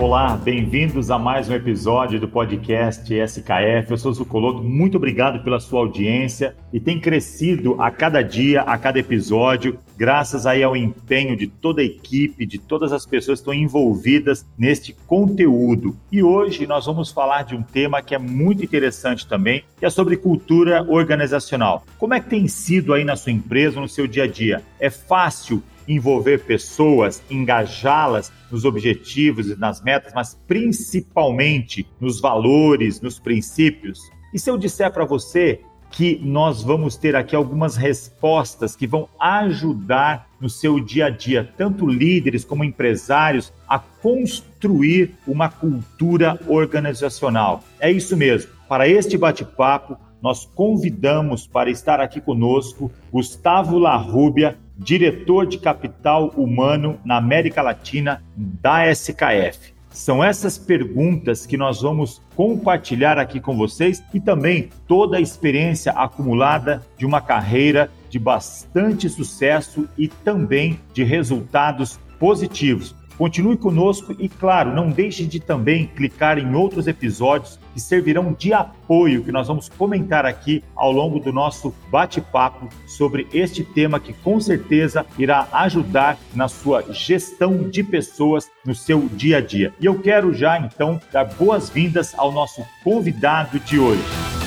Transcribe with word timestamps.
Olá, 0.00 0.34
bem-vindos 0.34 1.10
a 1.10 1.18
mais 1.18 1.50
um 1.50 1.54
episódio 1.54 2.18
do 2.18 2.26
podcast 2.26 3.12
SKF. 3.14 3.90
Eu 3.90 3.98
sou 3.98 4.10
Zucoloto, 4.10 4.62
muito 4.62 4.96
obrigado 4.96 5.44
pela 5.44 5.60
sua 5.60 5.80
audiência 5.80 6.56
e 6.72 6.80
tem 6.80 6.98
crescido 6.98 7.76
a 7.78 7.90
cada 7.90 8.22
dia, 8.22 8.62
a 8.62 8.78
cada 8.78 8.98
episódio, 8.98 9.78
graças 9.98 10.46
aí 10.46 10.62
ao 10.62 10.74
empenho 10.74 11.36
de 11.36 11.46
toda 11.46 11.82
a 11.82 11.84
equipe, 11.84 12.46
de 12.46 12.58
todas 12.58 12.94
as 12.94 13.04
pessoas 13.04 13.40
que 13.40 13.42
estão 13.42 13.52
envolvidas 13.52 14.46
neste 14.56 14.94
conteúdo. 15.06 15.94
E 16.10 16.22
hoje 16.22 16.66
nós 16.66 16.86
vamos 16.86 17.12
falar 17.12 17.42
de 17.42 17.54
um 17.54 17.62
tema 17.62 18.00
que 18.00 18.14
é 18.14 18.18
muito 18.18 18.64
interessante 18.64 19.26
também, 19.26 19.64
que 19.78 19.84
é 19.84 19.90
sobre 19.90 20.16
cultura 20.16 20.82
organizacional. 20.88 21.84
Como 21.98 22.14
é 22.14 22.20
que 22.20 22.30
tem 22.30 22.48
sido 22.48 22.94
aí 22.94 23.04
na 23.04 23.16
sua 23.16 23.32
empresa, 23.32 23.78
no 23.78 23.88
seu 23.88 24.06
dia 24.06 24.24
a 24.24 24.26
dia? 24.26 24.62
É 24.78 24.88
fácil 24.88 25.62
envolver 25.86 26.44
pessoas, 26.44 27.22
engajá-las 27.30 28.32
nos 28.50 28.64
objetivos 28.64 29.48
e 29.48 29.56
nas 29.56 29.82
metas, 29.82 30.12
mas 30.14 30.38
principalmente 30.46 31.86
nos 32.00 32.20
valores, 32.20 33.00
nos 33.00 33.18
princípios. 33.18 34.00
E 34.32 34.38
se 34.38 34.50
eu 34.50 34.56
disser 34.56 34.92
para 34.92 35.04
você 35.04 35.60
que 35.90 36.20
nós 36.22 36.62
vamos 36.62 36.96
ter 36.96 37.16
aqui 37.16 37.34
algumas 37.34 37.76
respostas 37.76 38.76
que 38.76 38.86
vão 38.86 39.08
ajudar 39.18 40.28
no 40.40 40.48
seu 40.48 40.78
dia 40.78 41.06
a 41.06 41.10
dia, 41.10 41.52
tanto 41.56 41.86
líderes 41.86 42.44
como 42.44 42.64
empresários, 42.64 43.52
a 43.68 43.78
construir 43.78 45.16
uma 45.26 45.48
cultura 45.48 46.38
organizacional. 46.46 47.64
É 47.80 47.90
isso 47.90 48.16
mesmo. 48.16 48.50
Para 48.68 48.88
este 48.88 49.18
bate-papo, 49.18 49.96
nós 50.22 50.44
convidamos 50.44 51.46
para 51.46 51.70
estar 51.70 51.98
aqui 51.98 52.20
conosco 52.20 52.90
Gustavo 53.10 53.78
Larrubia, 53.78 54.56
diretor 54.80 55.46
de 55.46 55.58
capital 55.58 56.28
humano 56.36 56.98
na 57.04 57.18
América 57.18 57.60
Latina 57.60 58.22
da 58.34 58.90
SKF. 58.90 59.74
São 59.90 60.22
essas 60.24 60.56
perguntas 60.56 61.44
que 61.44 61.56
nós 61.56 61.82
vamos 61.82 62.22
compartilhar 62.34 63.18
aqui 63.18 63.40
com 63.40 63.56
vocês 63.56 64.02
e 64.14 64.20
também 64.20 64.70
toda 64.88 65.18
a 65.18 65.20
experiência 65.20 65.92
acumulada 65.92 66.82
de 66.96 67.04
uma 67.04 67.20
carreira 67.20 67.90
de 68.08 68.18
bastante 68.18 69.08
sucesso 69.08 69.88
e 69.98 70.08
também 70.08 70.80
de 70.94 71.04
resultados 71.04 71.98
positivos. 72.18 72.94
Continue 73.20 73.58
conosco 73.58 74.16
e, 74.18 74.30
claro, 74.30 74.74
não 74.74 74.88
deixe 74.88 75.26
de 75.26 75.38
também 75.38 75.86
clicar 75.88 76.38
em 76.38 76.54
outros 76.54 76.86
episódios 76.86 77.60
que 77.74 77.78
servirão 77.78 78.32
de 78.32 78.54
apoio 78.54 79.22
que 79.22 79.30
nós 79.30 79.46
vamos 79.46 79.68
comentar 79.68 80.24
aqui 80.24 80.64
ao 80.74 80.90
longo 80.90 81.20
do 81.20 81.30
nosso 81.30 81.74
bate-papo 81.90 82.70
sobre 82.86 83.28
este 83.30 83.62
tema 83.62 84.00
que 84.00 84.14
com 84.14 84.40
certeza 84.40 85.04
irá 85.18 85.46
ajudar 85.52 86.16
na 86.34 86.48
sua 86.48 86.82
gestão 86.94 87.68
de 87.68 87.84
pessoas 87.84 88.50
no 88.64 88.74
seu 88.74 89.06
dia 89.12 89.36
a 89.36 89.40
dia. 89.42 89.74
E 89.78 89.84
eu 89.84 89.98
quero 89.98 90.32
já 90.32 90.58
então 90.58 90.98
dar 91.12 91.24
boas-vindas 91.24 92.14
ao 92.16 92.32
nosso 92.32 92.64
convidado 92.82 93.60
de 93.60 93.78
hoje. 93.78 94.39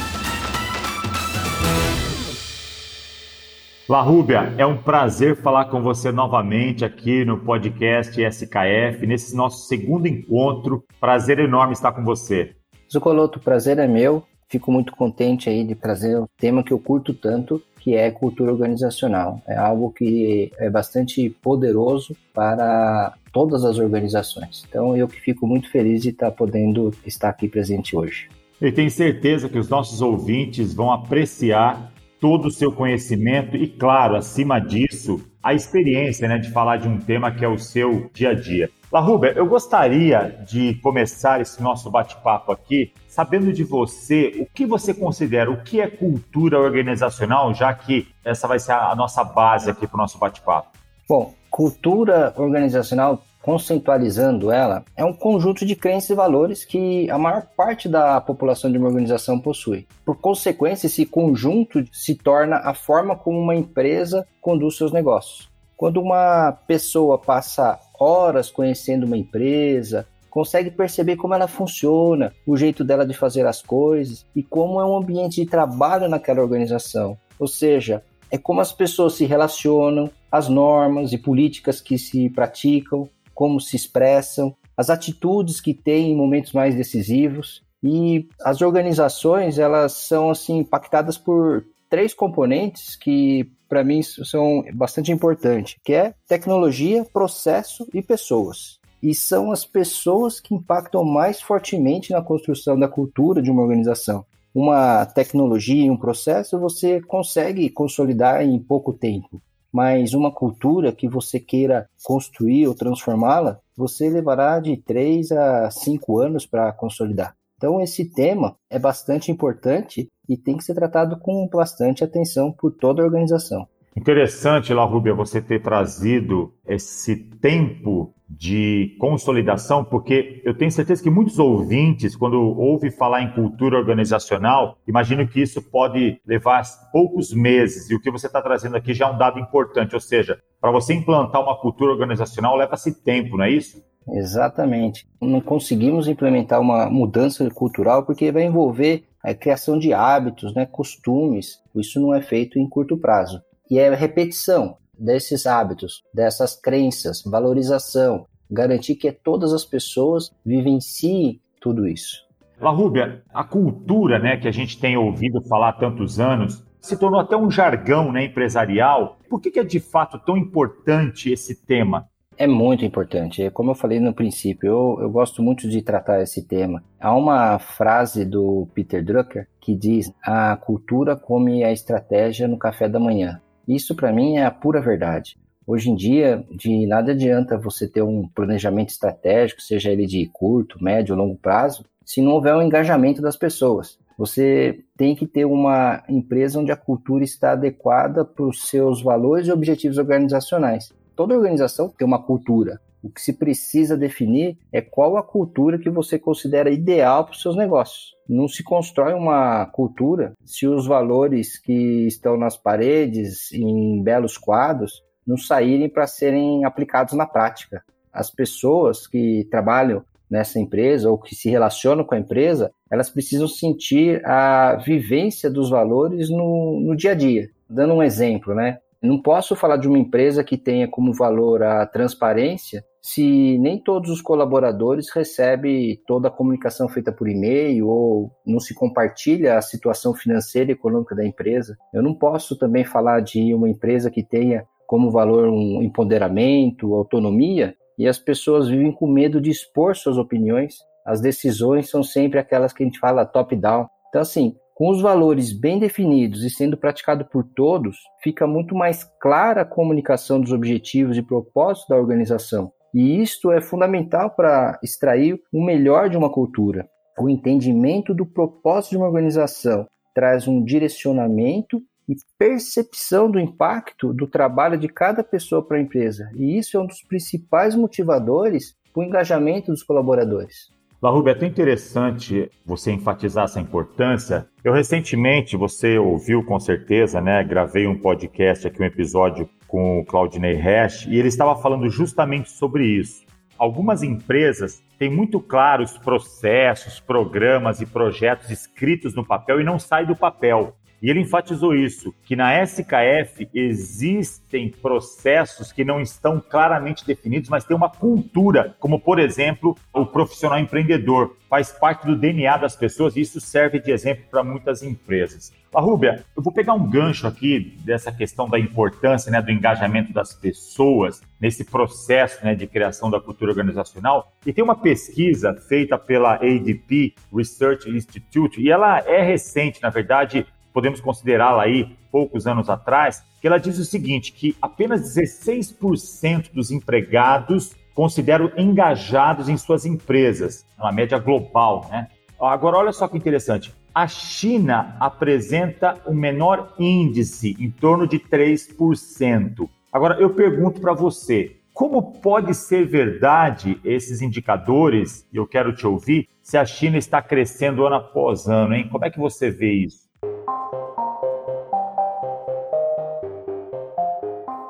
La 3.93 4.01
Rúbia, 4.01 4.51
é 4.57 4.65
um 4.65 4.75
prazer 4.75 5.35
falar 5.35 5.65
com 5.65 5.79
você 5.79 6.11
novamente 6.11 6.83
aqui 6.83 7.23
no 7.23 7.37
podcast 7.37 8.19
SKF, 8.19 9.05
nesse 9.05 9.35
nosso 9.35 9.67
segundo 9.67 10.07
encontro. 10.07 10.83
Prazer 10.99 11.37
enorme 11.37 11.73
estar 11.73 11.91
com 11.91 12.03
você. 12.03 12.55
Zucoloto, 12.91 13.39
prazer 13.39 13.77
é 13.77 13.87
meu. 13.87 14.23
Fico 14.49 14.71
muito 14.71 14.95
contente 14.95 15.47
aí 15.47 15.63
de 15.63 15.75
trazer 15.75 16.17
um 16.17 16.25
tema 16.39 16.63
que 16.63 16.73
eu 16.73 16.79
curto 16.79 17.13
tanto, 17.13 17.61
que 17.81 17.93
é 17.93 18.09
cultura 18.09 18.51
organizacional. 18.51 19.39
É 19.47 19.55
algo 19.55 19.91
que 19.91 20.51
é 20.57 20.71
bastante 20.71 21.29
poderoso 21.29 22.15
para 22.33 23.13
todas 23.31 23.63
as 23.63 23.77
organizações. 23.77 24.65
Então 24.67 24.97
eu 24.97 25.07
que 25.07 25.21
fico 25.21 25.45
muito 25.45 25.69
feliz 25.69 26.01
de 26.01 26.09
estar 26.09 26.31
podendo 26.31 26.91
estar 27.05 27.29
aqui 27.29 27.47
presente 27.47 27.95
hoje. 27.95 28.27
E 28.59 28.71
tenho 28.71 28.89
certeza 28.89 29.47
que 29.47 29.59
os 29.59 29.69
nossos 29.69 30.01
ouvintes 30.01 30.73
vão 30.73 30.91
apreciar 30.91 31.92
todo 32.23 32.45
o 32.45 32.51
seu 32.51 32.71
conhecimento 32.71 33.57
e, 33.57 33.67
claro, 33.67 34.15
acima 34.15 34.57
disso, 34.57 35.19
a 35.43 35.53
experiência 35.53 36.25
né, 36.25 36.37
de 36.37 36.49
falar 36.51 36.77
de 36.77 36.87
um 36.87 36.97
tema 36.97 37.29
que 37.29 37.43
é 37.43 37.47
o 37.49 37.59
seu 37.59 38.09
dia 38.13 38.29
a 38.29 38.33
dia. 38.33 38.69
Larruba, 38.89 39.27
eu 39.27 39.45
gostaria 39.45 40.41
de 40.47 40.75
começar 40.75 41.41
esse 41.41 41.61
nosso 41.61 41.91
bate-papo 41.91 42.49
aqui 42.53 42.93
sabendo 43.09 43.51
de 43.51 43.65
você 43.65 44.37
o 44.39 44.45
que 44.45 44.65
você 44.65 44.93
considera, 44.93 45.51
o 45.51 45.63
que 45.63 45.81
é 45.81 45.87
cultura 45.87 46.57
organizacional, 46.57 47.53
já 47.53 47.73
que 47.73 48.07
essa 48.23 48.47
vai 48.47 48.57
ser 48.57 48.71
a 48.71 48.95
nossa 48.95 49.21
base 49.21 49.69
aqui 49.69 49.85
para 49.85 49.95
o 49.95 49.99
nosso 49.99 50.17
bate-papo. 50.17 50.69
Bom, 51.09 51.33
cultura 51.49 52.33
organizacional 52.37 53.21
conceitualizando 53.43 54.49
ela, 54.49 54.85
é 54.95 55.03
um 55.03 55.13
conjunto 55.13 55.65
de 55.65 55.75
crenças 55.75 56.09
e 56.09 56.15
valores 56.15 56.63
que 56.63 57.11
a 57.11 57.17
maior 57.17 57.45
parte 57.57 57.89
da 57.89 58.19
população 58.21 58.71
de 58.71 58.77
uma 58.77 58.87
organização 58.87 59.37
possui. 59.37 59.85
Por 60.05 60.15
consequência, 60.15 60.87
esse 60.87 61.05
conjunto 61.05 61.83
se 61.91 62.15
torna 62.15 62.55
a 62.55 62.73
forma 62.73 63.17
como 63.17 63.37
uma 63.37 63.53
empresa 63.53 64.25
conduz 64.41 64.77
seus 64.77 64.93
negócios. 64.93 65.51
Quando 65.75 66.01
uma 66.01 66.53
pessoa 66.65 67.17
passa 67.17 67.77
horas 67.99 68.49
conhecendo 68.49 69.05
uma 69.05 69.17
empresa, 69.17 70.07
consegue 70.29 70.71
perceber 70.71 71.17
como 71.17 71.33
ela 71.33 71.47
funciona, 71.47 72.31
o 72.47 72.55
jeito 72.55 72.81
dela 72.81 73.05
de 73.05 73.13
fazer 73.13 73.45
as 73.45 73.61
coisas 73.61 74.25
e 74.33 74.41
como 74.41 74.79
é 74.79 74.85
um 74.85 74.95
ambiente 74.95 75.43
de 75.43 75.45
trabalho 75.45 76.07
naquela 76.07 76.41
organização. 76.41 77.17
Ou 77.37 77.47
seja, 77.47 78.01
é 78.31 78.37
como 78.37 78.61
as 78.61 78.71
pessoas 78.71 79.15
se 79.15 79.25
relacionam, 79.25 80.09
as 80.31 80.47
normas 80.47 81.11
e 81.11 81.17
políticas 81.17 81.81
que 81.81 81.97
se 81.97 82.29
praticam, 82.29 83.09
como 83.33 83.59
se 83.59 83.75
expressam, 83.75 84.55
as 84.75 84.89
atitudes 84.89 85.61
que 85.61 85.73
têm 85.73 86.11
em 86.11 86.15
momentos 86.15 86.51
mais 86.53 86.75
decisivos. 86.75 87.63
E 87.81 88.27
as 88.41 88.61
organizações, 88.61 89.59
elas 89.59 89.91
são 89.93 90.29
assim 90.29 90.59
impactadas 90.59 91.17
por 91.17 91.65
três 91.89 92.13
componentes 92.13 92.95
que 92.95 93.51
para 93.67 93.83
mim 93.83 94.01
são 94.01 94.63
bastante 94.73 95.11
importantes, 95.11 95.75
que 95.83 95.93
é 95.93 96.13
tecnologia, 96.27 97.05
processo 97.11 97.87
e 97.93 98.01
pessoas. 98.01 98.79
E 99.01 99.13
são 99.13 99.51
as 99.51 99.65
pessoas 99.65 100.39
que 100.39 100.55
impactam 100.55 101.03
mais 101.03 101.41
fortemente 101.41 102.11
na 102.11 102.21
construção 102.21 102.79
da 102.79 102.87
cultura 102.87 103.41
de 103.41 103.51
uma 103.51 103.61
organização. 103.61 104.25
Uma 104.55 105.05
tecnologia 105.05 105.85
e 105.85 105.89
um 105.89 105.97
processo 105.97 106.59
você 106.59 107.01
consegue 107.01 107.69
consolidar 107.69 108.43
em 108.43 108.57
pouco 108.59 108.93
tempo 108.93 109.41
mas 109.73 110.13
uma 110.13 110.31
cultura 110.31 110.91
que 110.91 111.09
você 111.09 111.39
queira 111.39 111.89
construir 112.03 112.67
ou 112.67 112.75
transformá-la, 112.75 113.59
você 113.75 114.09
levará 114.09 114.59
de 114.59 114.77
3 114.77 115.31
a 115.31 115.71
5 115.71 116.19
anos 116.19 116.45
para 116.45 116.71
consolidar. 116.71 117.35
Então, 117.57 117.81
esse 117.81 118.05
tema 118.05 118.55
é 118.69 118.77
bastante 118.77 119.31
importante 119.31 120.09
e 120.29 120.37
tem 120.37 120.57
que 120.57 120.63
ser 120.63 120.75
tratado 120.75 121.17
com 121.17 121.47
bastante 121.47 122.03
atenção 122.03 122.51
por 122.51 122.71
toda 122.71 123.01
a 123.01 123.05
organização. 123.05 123.67
Interessante, 123.95 124.73
La 124.73 124.83
Rubia, 124.83 125.13
você 125.13 125.39
ter 125.39 125.61
trazido 125.61 126.51
esse 126.65 127.15
tempo 127.15 128.13
de 128.27 128.95
consolidação, 128.99 129.83
porque 129.83 130.41
eu 130.43 130.57
tenho 130.57 130.71
certeza 130.71 131.03
que 131.03 131.09
muitos 131.09 131.37
ouvintes, 131.37 132.15
quando 132.15 132.39
ouvem 132.41 132.89
falar 132.89 133.21
em 133.21 133.31
cultura 133.33 133.77
organizacional, 133.77 134.77
imagino 134.87 135.27
que 135.27 135.41
isso 135.41 135.61
pode 135.61 136.19
levar 136.25 136.63
poucos 136.91 137.31
meses, 137.31 137.89
e 137.89 137.95
o 137.95 138.01
que 138.01 138.09
você 138.09 138.25
está 138.25 138.41
trazendo 138.41 138.75
aqui 138.75 138.93
já 138.93 139.07
é 139.07 139.11
um 139.11 139.17
dado 139.17 139.39
importante, 139.39 139.93
ou 139.93 140.01
seja, 140.01 140.39
para 140.59 140.71
você 140.71 140.93
implantar 140.93 141.43
uma 141.43 141.59
cultura 141.59 141.91
organizacional 141.91 142.55
leva-se 142.55 143.03
tempo, 143.03 143.37
não 143.37 143.45
é 143.45 143.51
isso? 143.51 143.83
Exatamente. 144.09 145.07
Não 145.21 145.39
conseguimos 145.39 146.07
implementar 146.07 146.59
uma 146.59 146.89
mudança 146.89 147.47
cultural 147.51 148.03
porque 148.03 148.31
vai 148.31 148.43
envolver 148.43 149.03
a 149.23 149.33
criação 149.33 149.77
de 149.77 149.93
hábitos, 149.93 150.53
né, 150.53 150.65
costumes. 150.65 151.59
Isso 151.75 152.01
não 152.01 152.13
é 152.13 152.21
feito 152.21 152.59
em 152.59 152.67
curto 152.67 152.97
prazo 152.97 153.41
e 153.73 153.79
é 153.79 153.91
repetição 153.95 154.77
desses 154.95 155.47
hábitos, 155.47 156.03
dessas 156.13 156.55
crenças, 156.55 157.23
valorização, 157.25 158.27
garantir 158.51 158.93
que 158.93 159.11
todas 159.11 159.51
as 159.51 159.65
pessoas 159.65 160.31
vivenciem 160.45 161.41
tudo 161.59 161.87
isso. 161.87 162.23
La 162.61 162.69
Rúbia, 162.69 163.23
a 163.33 163.43
cultura 163.43 164.19
né, 164.19 164.37
que 164.37 164.47
a 164.47 164.51
gente 164.51 164.79
tem 164.79 164.95
ouvido 164.95 165.41
falar 165.41 165.69
há 165.69 165.73
tantos 165.73 166.19
anos 166.19 166.63
se 166.79 166.95
tornou 166.95 167.19
até 167.19 167.35
um 167.35 167.49
jargão 167.49 168.11
né, 168.11 168.25
empresarial. 168.25 169.17
Por 169.27 169.41
que, 169.41 169.49
que 169.49 169.59
é 169.59 169.63
de 169.63 169.79
fato 169.79 170.19
tão 170.19 170.37
importante 170.37 171.31
esse 171.31 171.65
tema? 171.65 172.07
É 172.37 172.47
muito 172.47 172.83
importante. 172.83 173.43
É 173.43 173.49
como 173.49 173.71
eu 173.71 173.75
falei 173.75 173.99
no 173.99 174.13
princípio, 174.13 174.67
eu, 174.67 174.97
eu 175.01 175.09
gosto 175.09 175.41
muito 175.41 175.69
de 175.69 175.81
tratar 175.81 176.21
esse 176.21 176.47
tema. 176.47 176.83
Há 176.99 177.15
uma 177.15 177.59
frase 177.59 178.25
do 178.25 178.67
Peter 178.73 179.03
Drucker 179.03 179.47
que 179.59 179.75
diz: 179.75 180.11
a 180.21 180.55
cultura 180.57 181.15
come 181.15 181.63
a 181.63 181.71
estratégia 181.71 182.47
no 182.47 182.57
café 182.57 182.89
da 182.89 182.99
manhã. 182.99 183.39
Isso 183.67 183.95
para 183.95 184.11
mim 184.11 184.37
é 184.37 184.45
a 184.45 184.51
pura 184.51 184.81
verdade. 184.81 185.37
Hoje 185.65 185.89
em 185.89 185.95
dia, 185.95 186.43
de 186.51 186.85
nada 186.85 187.13
adianta 187.13 187.57
você 187.57 187.87
ter 187.87 188.01
um 188.01 188.27
planejamento 188.27 188.89
estratégico, 188.89 189.61
seja 189.61 189.91
ele 189.91 190.05
de 190.05 190.25
curto, 190.27 190.83
médio 190.83 191.15
longo 191.15 191.37
prazo, 191.37 191.85
se 192.05 192.21
não 192.21 192.33
houver 192.33 192.53
um 192.53 192.61
engajamento 192.61 193.21
das 193.21 193.37
pessoas. 193.37 193.97
Você 194.17 194.83
tem 194.97 195.15
que 195.15 195.25
ter 195.25 195.45
uma 195.45 196.03
empresa 196.09 196.59
onde 196.59 196.71
a 196.71 196.75
cultura 196.75 197.23
está 197.23 197.53
adequada 197.53 198.25
para 198.25 198.45
os 198.45 198.67
seus 198.67 199.01
valores 199.01 199.47
e 199.47 199.51
objetivos 199.51 199.97
organizacionais. 199.97 200.91
Toda 201.15 201.35
organização 201.35 201.89
tem 201.89 202.05
uma 202.05 202.21
cultura, 202.21 202.81
O 203.03 203.09
que 203.09 203.21
se 203.21 203.33
precisa 203.33 203.97
definir 203.97 204.57
é 204.71 204.79
qual 204.79 205.17
a 205.17 205.21
cultura 205.21 205.77
que 205.77 205.89
você 205.89 206.17
considera 206.17 206.71
ideal 206.71 207.25
para 207.25 207.33
os 207.33 207.41
seus 207.41 207.57
negócios. 207.57 208.15
Não 208.29 208.47
se 208.47 208.63
constrói 208.63 209.13
uma 209.13 209.65
cultura 209.65 210.31
se 210.45 210.65
os 210.65 210.87
valores 210.87 211.59
que 211.59 212.07
estão 212.07 212.37
nas 212.37 212.55
paredes, 212.55 213.51
em 213.51 214.01
belos 214.01 214.37
quadros, 214.37 215.03
não 215.27 215.35
saírem 215.35 215.89
para 215.89 216.07
serem 216.07 216.63
aplicados 216.63 217.13
na 217.13 217.25
prática. 217.25 217.83
As 218.11 218.31
pessoas 218.31 219.05
que 219.05 219.45
trabalham 219.51 220.05
nessa 220.29 220.57
empresa 220.57 221.09
ou 221.11 221.17
que 221.17 221.35
se 221.35 221.49
relacionam 221.49 222.05
com 222.05 222.15
a 222.15 222.19
empresa, 222.19 222.71
elas 222.89 223.09
precisam 223.09 223.49
sentir 223.49 224.25
a 224.25 224.77
vivência 224.77 225.49
dos 225.49 225.69
valores 225.69 226.29
no, 226.29 226.79
no 226.79 226.95
dia 226.95 227.11
a 227.11 227.15
dia. 227.15 227.49
Dando 227.69 227.95
um 227.95 228.03
exemplo, 228.03 228.55
né? 228.55 228.79
Não 229.01 229.21
posso 229.21 229.57
falar 229.57 229.75
de 229.75 229.89
uma 229.89 229.99
empresa 229.99 230.41
que 230.41 230.57
tenha 230.57 230.87
como 230.87 231.13
valor 231.13 231.61
a 231.61 231.85
transparência 231.85 232.81
se 233.05 233.57
nem 233.57 233.77
todos 233.77 234.09
os 234.09 234.21
colaboradores 234.21 235.09
recebem 235.13 236.01
toda 236.07 236.29
a 236.29 236.31
comunicação 236.31 236.87
feita 236.87 237.11
por 237.11 237.27
e-mail 237.27 237.89
ou 237.89 238.31
não 238.45 238.61
se 238.61 238.73
compartilha 238.73 239.57
a 239.57 239.61
situação 239.61 240.13
financeira 240.13 240.71
e 240.71 240.73
econômica 240.73 241.13
da 241.13 241.25
empresa. 241.25 241.77
Eu 241.93 242.01
não 242.01 242.13
posso 242.13 242.57
também 242.57 242.85
falar 242.85 243.19
de 243.19 243.53
uma 243.53 243.69
empresa 243.69 244.09
que 244.09 244.23
tenha 244.23 244.65
como 244.87 245.11
valor 245.11 245.49
um 245.49 245.83
empoderamento, 245.83 246.93
autonomia, 246.93 247.75
e 247.97 248.07
as 248.07 248.17
pessoas 248.17 248.69
vivem 248.69 248.93
com 248.93 249.05
medo 249.05 249.41
de 249.41 249.49
expor 249.49 249.97
suas 249.97 250.17
opiniões. 250.17 250.77
As 251.05 251.19
decisões 251.19 251.89
são 251.89 252.03
sempre 252.03 252.39
aquelas 252.39 252.71
que 252.71 252.83
a 252.83 252.85
gente 252.85 252.99
fala 252.99 253.25
top-down. 253.25 253.85
Então, 254.07 254.21
assim, 254.21 254.55
com 254.73 254.89
os 254.89 255.01
valores 255.01 255.51
bem 255.51 255.77
definidos 255.77 256.43
e 256.43 256.49
sendo 256.49 256.77
praticado 256.77 257.25
por 257.25 257.43
todos, 257.43 257.97
fica 258.23 258.47
muito 258.47 258.73
mais 258.73 259.03
clara 259.19 259.61
a 259.61 259.65
comunicação 259.65 260.39
dos 260.39 260.53
objetivos 260.53 261.17
e 261.17 261.21
propósitos 261.21 261.89
da 261.89 261.97
organização. 261.97 262.71
E 262.93 263.21
isto 263.21 263.51
é 263.51 263.59
fundamental 263.59 264.29
para 264.29 264.79
extrair 264.83 265.41
o 265.51 265.63
melhor 265.63 266.09
de 266.09 266.17
uma 266.17 266.31
cultura. 266.31 266.87
O 267.19 267.29
entendimento 267.29 268.13
do 268.13 268.25
propósito 268.25 268.91
de 268.91 268.97
uma 268.97 269.07
organização 269.07 269.87
traz 270.13 270.47
um 270.47 270.63
direcionamento 270.63 271.81
e 272.07 272.15
percepção 272.37 273.31
do 273.31 273.39
impacto 273.39 274.13
do 274.13 274.27
trabalho 274.27 274.77
de 274.77 274.87
cada 274.87 275.23
pessoa 275.23 275.65
para 275.65 275.77
a 275.77 275.81
empresa. 275.81 276.29
E 276.35 276.57
isso 276.57 276.77
é 276.77 276.79
um 276.79 276.85
dos 276.85 277.01
principais 277.01 277.75
motivadores 277.75 278.75
para 278.93 279.01
o 279.01 279.03
engajamento 279.03 279.71
dos 279.71 279.83
colaboradores. 279.83 280.71
Larrube, 281.01 281.31
é 281.31 281.35
tão 281.35 281.47
interessante 281.47 282.49
você 282.65 282.91
enfatizar 282.91 283.43
essa 283.43 283.59
importância. 283.59 284.47
Eu 284.63 284.71
recentemente, 284.71 285.57
você 285.57 285.97
ouviu 285.97 286.45
com 286.45 286.57
certeza, 286.59 287.19
né? 287.19 287.43
Gravei 287.43 287.85
um 287.85 287.99
podcast 287.99 288.67
aqui, 288.67 288.81
um 288.81 288.85
episódio 288.85 289.49
com 289.73 290.01
o 290.01 290.05
Claudinei 290.05 290.53
Hash, 290.53 291.07
e 291.07 291.17
ele 291.17 291.29
estava 291.29 291.59
falando 291.59 291.89
justamente 291.89 292.51
sobre 292.51 292.85
isso. 292.85 293.25
Algumas 293.57 294.03
empresas 294.03 294.83
têm 294.99 295.09
muito 295.09 295.39
claros 295.39 295.97
processos, 295.97 296.99
programas 296.99 297.81
e 297.81 297.85
projetos 297.87 298.51
escritos 298.51 299.15
no 299.15 299.25
papel 299.25 299.59
e 299.59 299.63
não 299.63 299.79
saem 299.79 300.05
do 300.05 300.15
papel. 300.15 300.75
E 301.01 301.09
ele 301.09 301.21
enfatizou 301.21 301.73
isso, 301.73 302.13
que 302.23 302.35
na 302.35 302.61
SKF 302.61 303.49
existem 303.51 304.69
processos 304.69 305.71
que 305.71 305.83
não 305.83 305.99
estão 305.99 306.39
claramente 306.39 307.03
definidos, 307.03 307.49
mas 307.49 307.65
tem 307.65 307.75
uma 307.75 307.89
cultura, 307.89 308.75
como 308.79 308.99
por 308.99 309.17
exemplo, 309.17 309.75
o 309.91 310.05
profissional 310.05 310.59
empreendedor, 310.59 311.35
faz 311.49 311.71
parte 311.71 312.05
do 312.05 312.15
DNA 312.15 312.57
das 312.57 312.75
pessoas 312.75 313.15
e 313.15 313.21
isso 313.21 313.41
serve 313.41 313.79
de 313.79 313.91
exemplo 313.91 314.25
para 314.29 314.43
muitas 314.43 314.83
empresas. 314.83 315.51
A 315.73 315.81
Rúbia, 315.81 316.23
eu 316.37 316.43
vou 316.43 316.53
pegar 316.53 316.73
um 316.73 316.87
gancho 316.87 317.25
aqui 317.25 317.75
dessa 317.83 318.11
questão 318.11 318.47
da 318.47 318.59
importância 318.59 319.31
né, 319.31 319.41
do 319.41 319.49
engajamento 319.49 320.13
das 320.13 320.31
pessoas 320.31 321.23
nesse 321.41 321.65
processo 321.65 322.45
né, 322.45 322.53
de 322.53 322.67
criação 322.67 323.09
da 323.09 323.19
cultura 323.19 323.49
organizacional. 323.49 324.31
E 324.45 324.53
tem 324.53 324.63
uma 324.63 324.75
pesquisa 324.75 325.55
feita 325.67 325.97
pela 325.97 326.35
ADP 326.35 327.15
Research 327.35 327.89
Institute, 327.89 328.61
e 328.61 328.69
ela 328.69 328.99
é 328.99 329.23
recente, 329.23 329.81
na 329.81 329.89
verdade, 329.89 330.45
podemos 330.71 331.01
considerá-la 331.01 331.63
aí 331.63 331.97
poucos 332.11 332.45
anos 332.45 332.69
atrás, 332.69 333.23
que 333.41 333.47
ela 333.47 333.57
diz 333.57 333.79
o 333.79 333.85
seguinte, 333.85 334.31
que 334.31 334.55
apenas 334.61 335.17
16% 335.17 336.53
dos 336.53 336.69
empregados 336.69 337.75
consideram 337.95 338.51
engajados 338.55 339.49
em 339.49 339.57
suas 339.57 339.87
empresas, 339.87 340.67
uma 340.77 340.91
média 340.91 341.17
global, 341.17 341.87
né? 341.89 342.07
Agora, 342.39 342.77
olha 342.77 342.91
só 342.91 343.07
que 343.07 343.17
interessante. 343.17 343.73
A 343.95 344.07
China 344.07 344.97
apresenta 344.99 346.01
o 346.07 346.15
menor 346.15 346.73
índice, 346.79 347.55
em 347.59 347.69
torno 347.69 348.07
de 348.07 348.17
3%. 348.17 349.69
Agora, 349.91 350.19
eu 350.19 350.31
pergunto 350.31 350.81
para 350.81 350.93
você, 350.93 351.57
como 351.71 352.01
pode 352.19 352.55
ser 352.55 352.87
verdade 352.87 353.79
esses 353.85 354.19
indicadores, 354.19 355.27
e 355.31 355.37
eu 355.37 355.45
quero 355.45 355.75
te 355.75 355.85
ouvir, 355.85 356.27
se 356.41 356.57
a 356.57 356.65
China 356.65 356.97
está 356.97 357.21
crescendo 357.21 357.85
ano 357.85 357.97
após 357.97 358.47
ano, 358.47 358.73
hein? 358.73 358.89
Como 358.91 359.05
é 359.05 359.11
que 359.11 359.19
você 359.19 359.51
vê 359.51 359.71
isso? 359.73 360.09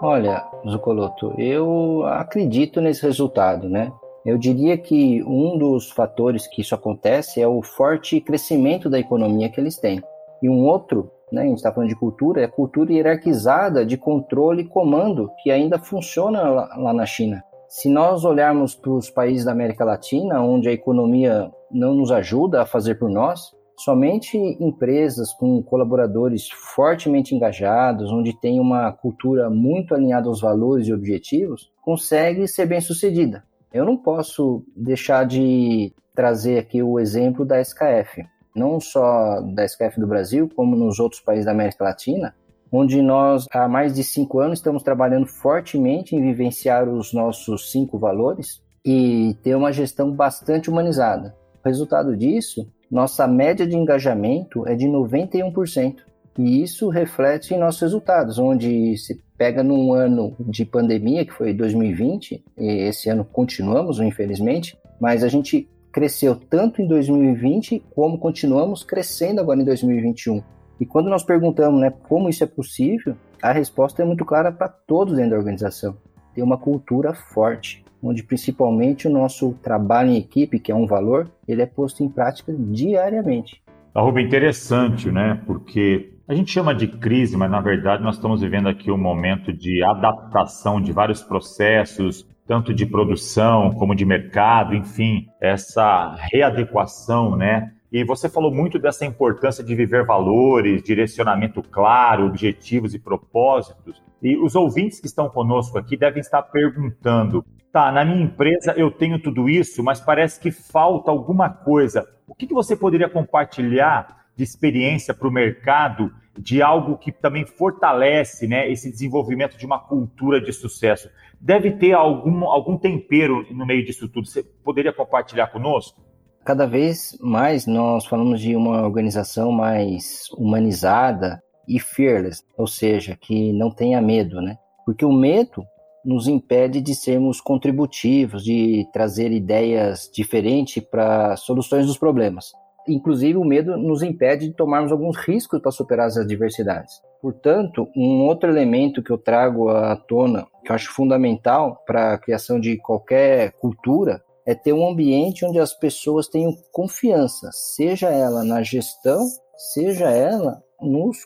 Olha, 0.02 0.46
Zucoloto, 0.70 1.34
eu 1.38 2.06
acredito 2.08 2.82
nesse 2.82 3.04
resultado, 3.04 3.70
né? 3.70 3.90
Eu 4.26 4.38
diria 4.38 4.78
que 4.78 5.22
um 5.24 5.58
dos 5.58 5.92
fatores 5.92 6.48
que 6.48 6.62
isso 6.62 6.74
acontece 6.74 7.42
é 7.42 7.48
o 7.48 7.62
forte 7.62 8.22
crescimento 8.22 8.90
da 8.90 9.00
economia 9.00 9.50
que 9.50 9.60
eles 9.60 9.78
têm. 9.78 10.02
E 10.42 10.50
um 10.50 10.66
outro, 10.66 11.12
né, 11.32 11.42
a 11.42 11.46
gente 11.46 11.58
está 11.58 11.72
falando 11.72 11.90
de 11.90 11.96
cultura, 11.96 12.42
é 12.42 12.46
a 12.46 12.52
cultura 12.52 12.94
hierarquizada 12.94 13.86
de 13.86 13.98
controle 13.98 14.62
e 14.62 14.68
comando 14.68 15.30
que 15.42 15.52
ainda 15.52 15.78
funciona 15.78 16.42
lá, 16.44 16.76
lá 16.78 16.94
na 16.94 17.06
China. 17.06 17.44
Se 17.68 17.90
nós 17.90 18.24
olharmos 18.24 18.76
para 18.76 18.92
os 18.92 19.10
países 19.10 19.46
da 19.46 19.52
América 19.52 19.84
Latina, 19.84 20.42
onde 20.42 20.70
a 20.70 20.74
economia 20.74 21.52
não 21.72 21.94
nos 21.94 22.12
ajuda 22.12 22.62
a 22.62 22.66
fazer 22.66 22.96
por 22.96 23.10
nós, 23.10 23.52
Somente 23.76 24.38
empresas 24.38 25.34
com 25.34 25.62
colaboradores 25.62 26.48
fortemente 26.50 27.36
engajados, 27.36 28.12
onde 28.12 28.40
tem 28.40 28.60
uma 28.60 28.92
cultura 28.92 29.50
muito 29.50 29.96
alinhada 29.96 30.30
aos 30.30 30.40
valores 30.40 30.88
e 30.88 30.94
objetivos, 30.94 31.72
consegue 31.82 32.48
ser 32.48 32.68
bem 32.68 32.80
sucedida. 32.80 33.44
Eu 33.74 33.86
não 33.86 33.98
posso 33.98 34.64
deixar 34.76 35.26
de 35.26 35.92
trazer 36.14 36.60
aqui 36.60 36.84
o 36.84 37.00
exemplo 37.00 37.44
da 37.44 37.60
SKF, 37.60 38.24
não 38.56 38.80
só 38.80 39.42
da 39.42 39.66
SKF 39.66 40.00
do 40.00 40.06
Brasil, 40.06 40.48
como 40.56 40.76
nos 40.76 41.00
outros 41.00 41.22
países 41.22 41.46
da 41.46 41.52
América 41.52 41.84
Latina, 41.84 42.36
onde 42.72 43.02
nós 43.02 43.48
há 43.52 43.68
mais 43.68 43.96
de 43.96 44.04
cinco 44.04 44.40
anos 44.40 44.60
estamos 44.60 44.84
trabalhando 44.84 45.26
fortemente 45.26 46.16
em 46.16 46.22
vivenciar 46.22 46.88
os 46.88 47.14
nossos 47.14 47.72
cinco 47.72 47.98
valores 47.98 48.62
e 48.86 49.36
ter 49.42 49.56
uma 49.56 49.74
gestão 49.74 50.12
bastante 50.12 50.70
humanizada. 50.70 51.36
O 51.64 51.68
resultado 51.68 52.16
disso 52.16 52.68
nossa 52.94 53.28
média 53.28 53.66
de 53.66 53.76
engajamento 53.76 54.68
é 54.68 54.76
de 54.76 54.86
91%. 54.86 55.96
E 56.38 56.62
isso 56.62 56.90
reflete 56.90 57.52
em 57.52 57.58
nossos 57.58 57.82
resultados, 57.82 58.38
onde 58.38 58.96
se 58.98 59.20
pega 59.38 59.64
num 59.64 59.94
ano 59.94 60.36
de 60.40 60.66
pandemia, 60.66 61.26
que 61.26 61.34
foi 61.34 61.54
2020, 61.54 62.44
e 62.58 62.68
esse 62.88 63.10
ano 63.10 63.26
continuamos, 63.26 64.00
infelizmente, 64.00 64.78
mas 65.00 65.24
a 65.24 65.28
gente 65.28 65.68
cresceu 65.92 66.36
tanto 66.36 66.82
em 66.82 66.88
2020 66.88 67.84
como 67.96 68.18
continuamos 68.18 68.84
crescendo 68.84 69.40
agora 69.40 69.62
em 69.62 69.66
2021. 69.66 70.42
E 70.80 70.86
quando 70.86 71.10
nós 71.10 71.24
perguntamos 71.24 71.80
né, 71.80 71.92
como 72.08 72.30
isso 72.30 72.44
é 72.44 72.48
possível, 72.48 73.16
a 73.42 73.52
resposta 73.52 74.02
é 74.02 74.06
muito 74.06 74.26
clara 74.26 74.52
para 74.52 74.68
todos 74.68 75.16
dentro 75.16 75.32
da 75.32 75.38
organização. 75.38 75.96
Tem 76.34 76.44
uma 76.44 76.58
cultura 76.58 77.14
forte 77.14 77.84
onde 78.02 78.24
principalmente 78.24 79.08
o 79.08 79.12
nosso 79.12 79.54
trabalho 79.64 80.10
em 80.10 80.18
equipe, 80.18 80.60
que 80.60 80.72
é 80.72 80.76
um 80.76 80.86
valor, 80.86 81.32
ele 81.48 81.62
é 81.62 81.66
posto 81.66 82.04
em 82.04 82.10
prática 82.10 82.54
diariamente. 82.58 83.64
Arruba, 83.96 84.22
interessante, 84.22 85.10
né? 85.10 85.42
Porque 85.46 86.13
a 86.28 86.34
gente 86.34 86.52
chama 86.52 86.74
de 86.74 86.88
crise, 86.88 87.36
mas 87.36 87.52
na 87.52 87.60
verdade 87.60 88.02
nós 88.02 88.16
estamos 88.16 88.42
vivendo 88.42 88.70
aqui 88.70 88.90
um 88.90 88.98
momento 88.98 89.52
de 89.52 89.84
adaptação 89.84 90.80
de 90.80 90.92
vários 90.92 91.22
processos, 91.22 92.26
tanto 92.48 92.74
de 92.74 92.86
produção 92.86 93.72
como 93.72 93.96
de 93.96 94.06
mercado, 94.06 94.74
enfim, 94.74 95.28
essa 95.42 96.16
readequação, 96.32 97.36
né? 97.36 97.74
E 97.92 98.04
você 98.04 98.28
falou 98.28 98.52
muito 98.52 98.80
dessa 98.80 99.06
importância 99.06 99.64
de 99.64 99.76
viver 99.76 100.06
valores, 100.06 100.82
direcionamento 100.82 101.62
claro, 101.62 102.26
objetivos 102.26 102.94
e 102.96 103.00
propósitos. 103.00 104.02
E 104.22 104.36
os 104.38 104.56
ouvintes 104.56 105.00
que 105.00 105.06
estão 105.06 105.30
conosco 105.30 105.78
aqui 105.78 105.96
devem 105.96 106.22
estar 106.22 106.42
perguntando: 106.42 107.46
tá, 107.72 107.92
na 107.92 108.04
minha 108.04 108.24
empresa 108.24 108.74
eu 108.78 108.90
tenho 108.90 109.22
tudo 109.22 109.50
isso, 109.50 109.84
mas 109.84 110.00
parece 110.00 110.40
que 110.40 110.52
falta 110.52 111.12
alguma 111.12 111.50
coisa. 111.50 112.08
O 112.26 112.34
que, 112.34 112.48
que 112.48 112.54
você 112.54 112.76
poderia 112.76 113.10
compartilhar 113.10 114.23
de 114.36 114.44
experiência 114.44 115.14
para 115.14 115.28
o 115.28 115.32
mercado 115.32 116.12
de 116.38 116.62
algo 116.62 116.98
que 116.98 117.12
também 117.12 117.46
fortalece 117.46 118.48
né, 118.48 118.70
esse 118.72 118.90
desenvolvimento 118.90 119.58
de 119.58 119.66
uma 119.66 119.80
cultura 119.80 120.42
de 120.42 120.52
sucesso? 120.52 121.10
Deve 121.40 121.72
ter 121.72 121.94
algum, 121.94 122.46
algum 122.46 122.78
tempero 122.78 123.46
no 123.54 123.66
meio 123.66 123.86
disso 123.86 124.10
tudo. 124.10 124.28
Você 124.28 124.44
poderia 124.64 124.94
compartilhar 124.94 125.48
conosco? 125.48 126.02
Cada 126.44 126.66
vez 126.66 127.18
mais 127.22 127.66
nós 127.66 128.06
falamos 128.06 128.42
de 128.42 128.56
uma 128.56 128.82
organização 128.82 129.52
mais 129.52 130.28
humanizada 130.38 131.42
e 131.68 131.80
fearless, 131.80 132.44
ou 132.58 132.68
seja, 132.68 133.16
que 133.16 133.54
não 133.54 133.72
tenha 133.72 134.02
medo, 134.02 134.42
né? 134.42 134.58
Porque 134.86 135.06
o 135.06 135.12
medo 135.14 135.64
nos 136.04 136.28
impede 136.28 136.82
de 136.82 136.94
sermos 136.94 137.40
contributivos, 137.40 138.44
de 138.44 138.86
trazer 138.92 139.32
ideias 139.32 140.10
diferentes 140.14 140.84
para 140.84 141.38
soluções 141.38 141.86
dos 141.86 141.98
problemas. 141.98 142.52
Inclusive, 142.88 143.38
o 143.38 143.44
medo 143.44 143.78
nos 143.78 144.02
impede 144.04 144.48
de 144.48 144.54
tomarmos 144.54 144.92
alguns 144.92 145.18
riscos 145.18 145.62
para 145.62 145.72
superar 145.72 146.08
as 146.08 146.18
adversidades. 146.18 147.02
Portanto, 147.22 147.90
um 147.96 148.26
outro 148.26 148.50
elemento 148.50 149.02
que 149.02 149.12
eu 149.12 149.18
trago 149.18 149.70
à 149.70 149.96
tona, 149.96 150.46
que 150.64 150.72
eu 150.72 150.76
acho 150.76 150.92
fundamental 150.92 151.82
para 151.86 152.14
a 152.14 152.18
criação 152.18 152.60
de 152.60 152.78
qualquer 152.78 153.54
cultura, 153.54 154.22
é 154.46 154.54
ter 154.54 154.74
um 154.74 154.88
ambiente 154.88 155.46
onde 155.46 155.60
as 155.60 155.74
pessoas 155.74 156.28
tenham 156.28 156.54
confiança, 156.72 157.50
seja 157.54 158.10
ela 158.10 158.44
na 158.44 158.62
gestão, 158.62 159.22
seja 159.56 160.10
ela 160.10 160.62
nos 160.82 161.20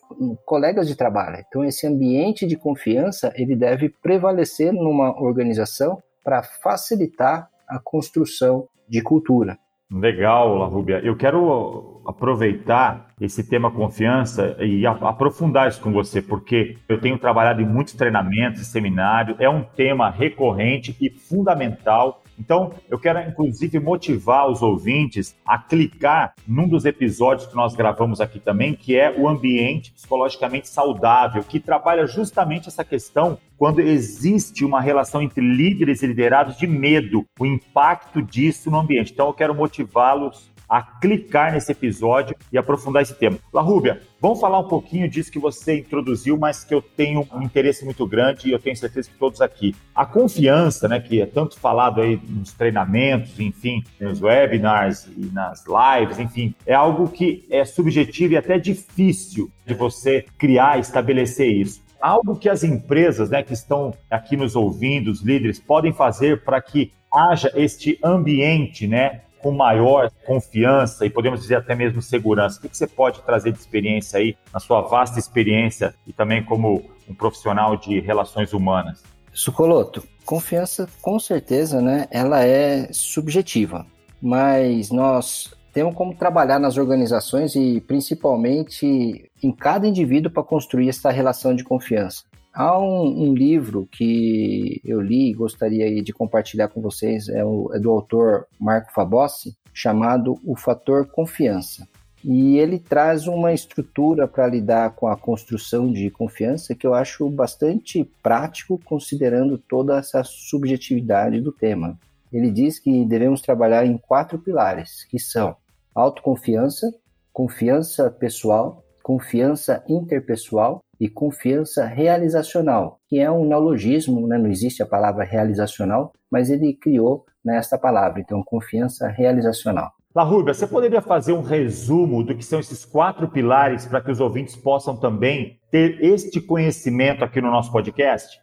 colegas 0.45 0.87
de 0.87 0.95
trabalho. 0.95 1.43
Então, 1.47 1.63
esse 1.63 1.87
ambiente 1.87 2.45
de 2.45 2.55
confiança 2.55 3.33
ele 3.35 3.55
deve 3.55 3.89
prevalecer 3.89 4.71
numa 4.71 5.19
organização 5.19 6.01
para 6.23 6.43
facilitar 6.43 7.49
a 7.67 7.79
construção 7.79 8.67
de 8.87 9.01
cultura. 9.01 9.57
Legal, 9.91 10.57
La 10.57 10.65
Rubia. 10.65 10.99
Eu 11.03 11.15
quero 11.15 11.96
aproveitar 12.07 13.07
esse 13.19 13.43
tema 13.43 13.69
confiança 13.69 14.55
e 14.59 14.85
aprofundar 14.85 15.67
isso 15.67 15.81
com 15.81 15.91
você, 15.91 16.21
porque 16.21 16.77
eu 16.87 16.99
tenho 16.99 17.17
trabalhado 17.17 17.61
em 17.61 17.65
muitos 17.65 17.93
treinamentos 17.93 18.61
e 18.61 18.65
seminários, 18.65 19.39
é 19.39 19.49
um 19.49 19.63
tema 19.63 20.09
recorrente 20.09 20.95
e 21.01 21.09
fundamental 21.09 22.21
então, 22.39 22.71
eu 22.87 22.99
quero 22.99 23.19
inclusive 23.19 23.79
motivar 23.79 24.47
os 24.47 24.61
ouvintes 24.61 25.35
a 25.43 25.57
clicar 25.57 26.35
num 26.47 26.67
dos 26.67 26.85
episódios 26.85 27.47
que 27.47 27.55
nós 27.55 27.75
gravamos 27.75 28.21
aqui 28.21 28.39
também, 28.39 28.75
que 28.75 28.95
é 28.95 29.11
o 29.17 29.27
ambiente 29.27 29.91
psicologicamente 29.91 30.69
saudável, 30.69 31.43
que 31.43 31.59
trabalha 31.59 32.05
justamente 32.05 32.67
essa 32.67 32.85
questão 32.85 33.39
quando 33.57 33.79
existe 33.79 34.63
uma 34.63 34.79
relação 34.79 35.21
entre 35.21 35.41
líderes 35.41 36.03
e 36.03 36.07
liderados 36.07 36.57
de 36.57 36.67
medo, 36.67 37.25
o 37.39 37.45
impacto 37.45 38.21
disso 38.21 38.69
no 38.69 38.79
ambiente. 38.79 39.11
Então, 39.11 39.27
eu 39.27 39.33
quero 39.33 39.55
motivá-los 39.55 40.51
a 40.69 40.81
clicar 40.81 41.53
nesse 41.53 41.71
episódio 41.71 42.35
e 42.51 42.57
aprofundar 42.57 43.01
esse 43.01 43.13
tema. 43.13 43.37
La 43.53 43.61
Rúbia, 43.61 44.01
vamos 44.21 44.39
falar 44.39 44.59
um 44.59 44.67
pouquinho 44.67 45.09
disso 45.09 45.31
que 45.31 45.39
você 45.39 45.79
introduziu, 45.79 46.37
mas 46.37 46.63
que 46.63 46.73
eu 46.73 46.81
tenho 46.81 47.27
um 47.33 47.41
interesse 47.41 47.85
muito 47.85 48.05
grande 48.05 48.47
e 48.47 48.51
eu 48.51 48.59
tenho 48.59 48.75
certeza 48.75 49.09
que 49.09 49.17
todos 49.17 49.41
aqui. 49.41 49.75
A 49.95 50.05
confiança, 50.05 50.87
né, 50.87 50.99
que 50.99 51.21
é 51.21 51.25
tanto 51.25 51.59
falado 51.59 52.01
aí 52.01 52.19
nos 52.27 52.53
treinamentos, 52.53 53.39
enfim, 53.39 53.83
nos 53.99 54.21
webinars 54.21 55.07
e 55.17 55.31
nas 55.33 55.63
lives, 55.65 56.19
enfim, 56.19 56.53
é 56.65 56.73
algo 56.73 57.07
que 57.09 57.45
é 57.49 57.63
subjetivo 57.63 58.33
e 58.33 58.37
até 58.37 58.57
difícil 58.57 59.51
de 59.65 59.73
você 59.73 60.25
criar 60.37 60.79
estabelecer 60.79 61.51
isso 61.51 61.87
algo 61.99 62.35
que 62.35 62.47
as 62.47 62.63
empresas 62.63 63.29
né, 63.29 63.43
que 63.43 63.53
estão 63.53 63.93
aqui 64.09 64.37
nos 64.37 64.55
ouvindo, 64.55 65.09
os 65.09 65.21
líderes, 65.21 65.59
podem 65.59 65.91
fazer 65.91 66.43
para 66.43 66.61
que 66.61 66.91
haja 67.11 67.51
este 67.55 67.97
ambiente 68.03 68.87
né, 68.87 69.21
com 69.39 69.51
maior 69.51 70.09
confiança 70.25 71.05
e 71.05 71.09
podemos 71.09 71.41
dizer 71.41 71.55
até 71.55 71.75
mesmo 71.75 72.01
segurança? 72.01 72.59
O 72.59 72.69
que, 72.69 72.77
você 72.77 72.87
pode 72.87 73.21
trazer 73.21 73.51
de 73.51 73.59
experiência 73.59 74.19
aí, 74.19 74.35
na 74.53 74.59
sua 74.59 74.81
vasta 74.81 75.19
experiência 75.19 75.93
e 76.05 76.13
também 76.13 76.43
como 76.43 76.83
um 77.07 77.13
profissional 77.13 77.77
de 77.77 77.99
relações 77.99 78.53
humanas? 78.53 79.03
Sucoloto, 79.33 80.03
confiança 80.25 80.87
com 81.01 81.19
certeza, 81.19 81.81
né? 81.81 82.07
Ela 82.09 82.43
é 82.43 82.91
subjetiva, 82.91 83.85
mas 84.21 84.89
nós 84.89 85.53
temos 85.73 85.93
como 85.93 86.15
trabalhar 86.15 86.57
nas 86.57 86.75
organizações 86.75 87.55
e 87.55 87.79
principalmente 87.81 89.29
em 89.43 89.51
cada 89.51 89.87
indivíduo 89.87 90.31
para 90.31 90.41
construir 90.41 90.89
essa 90.89 91.11
relação 91.11 91.55
de 91.55 91.63
confiança. 91.63 92.23
Há 92.59 92.79
um, 92.79 93.29
um, 93.29 93.33
livro 93.35 93.87
que 93.91 94.81
eu 94.83 94.99
li 94.99 95.29
e 95.29 95.33
gostaria 95.35 96.01
de 96.01 96.11
compartilhar 96.11 96.69
com 96.69 96.81
vocês, 96.81 97.29
é, 97.29 97.45
o, 97.45 97.69
é 97.71 97.77
do 97.77 97.91
autor 97.91 98.47
Marco 98.59 98.91
Fabossi, 98.91 99.55
chamado 99.71 100.39
O 100.43 100.55
Fator 100.55 101.05
Confiança. 101.05 101.87
E 102.23 102.57
ele 102.57 102.79
traz 102.79 103.27
uma 103.27 103.53
estrutura 103.53 104.27
para 104.27 104.47
lidar 104.47 104.95
com 104.95 105.07
a 105.07 105.15
construção 105.15 105.93
de 105.93 106.09
confiança 106.09 106.73
que 106.73 106.87
eu 106.87 106.95
acho 106.95 107.29
bastante 107.29 108.03
prático, 108.23 108.81
considerando 108.83 109.59
toda 109.59 109.99
essa 109.99 110.23
subjetividade 110.23 111.39
do 111.39 111.51
tema. 111.51 111.95
Ele 112.33 112.49
diz 112.49 112.79
que 112.79 113.05
devemos 113.05 113.39
trabalhar 113.39 113.85
em 113.85 113.99
quatro 113.99 114.39
pilares, 114.39 115.03
que 115.03 115.19
são 115.19 115.55
autoconfiança, 115.93 116.91
confiança 117.31 118.09
pessoal, 118.09 118.83
confiança 119.07 119.81
interpessoal 119.87 120.81
e 120.99 121.07
confiança 121.07 121.85
realizacional, 121.85 122.99
que 123.07 123.17
é 123.17 123.31
um 123.31 123.45
neologismo, 123.45 124.27
né? 124.27 124.37
não 124.37 124.49
existe 124.49 124.83
a 124.83 124.85
palavra 124.85 125.23
realizacional, 125.23 126.11
mas 126.29 126.49
ele 126.49 126.73
criou 126.73 127.25
nesta 127.41 127.77
palavra, 127.77 128.19
então 128.19 128.43
confiança 128.43 129.07
realizacional. 129.07 129.93
La 130.13 130.23
Rubia, 130.23 130.53
você 130.53 130.67
poderia 130.67 131.01
fazer 131.01 131.31
um 131.31 131.41
resumo 131.41 132.21
do 132.21 132.35
que 132.35 132.43
são 132.43 132.59
esses 132.59 132.83
quatro 132.83 133.29
pilares 133.29 133.85
para 133.85 134.01
que 134.01 134.11
os 134.11 134.19
ouvintes 134.19 134.57
possam 134.57 134.97
também 134.97 135.57
ter 135.71 136.03
este 136.03 136.41
conhecimento 136.41 137.23
aqui 137.23 137.39
no 137.39 137.49
nosso 137.49 137.71
podcast? 137.71 138.41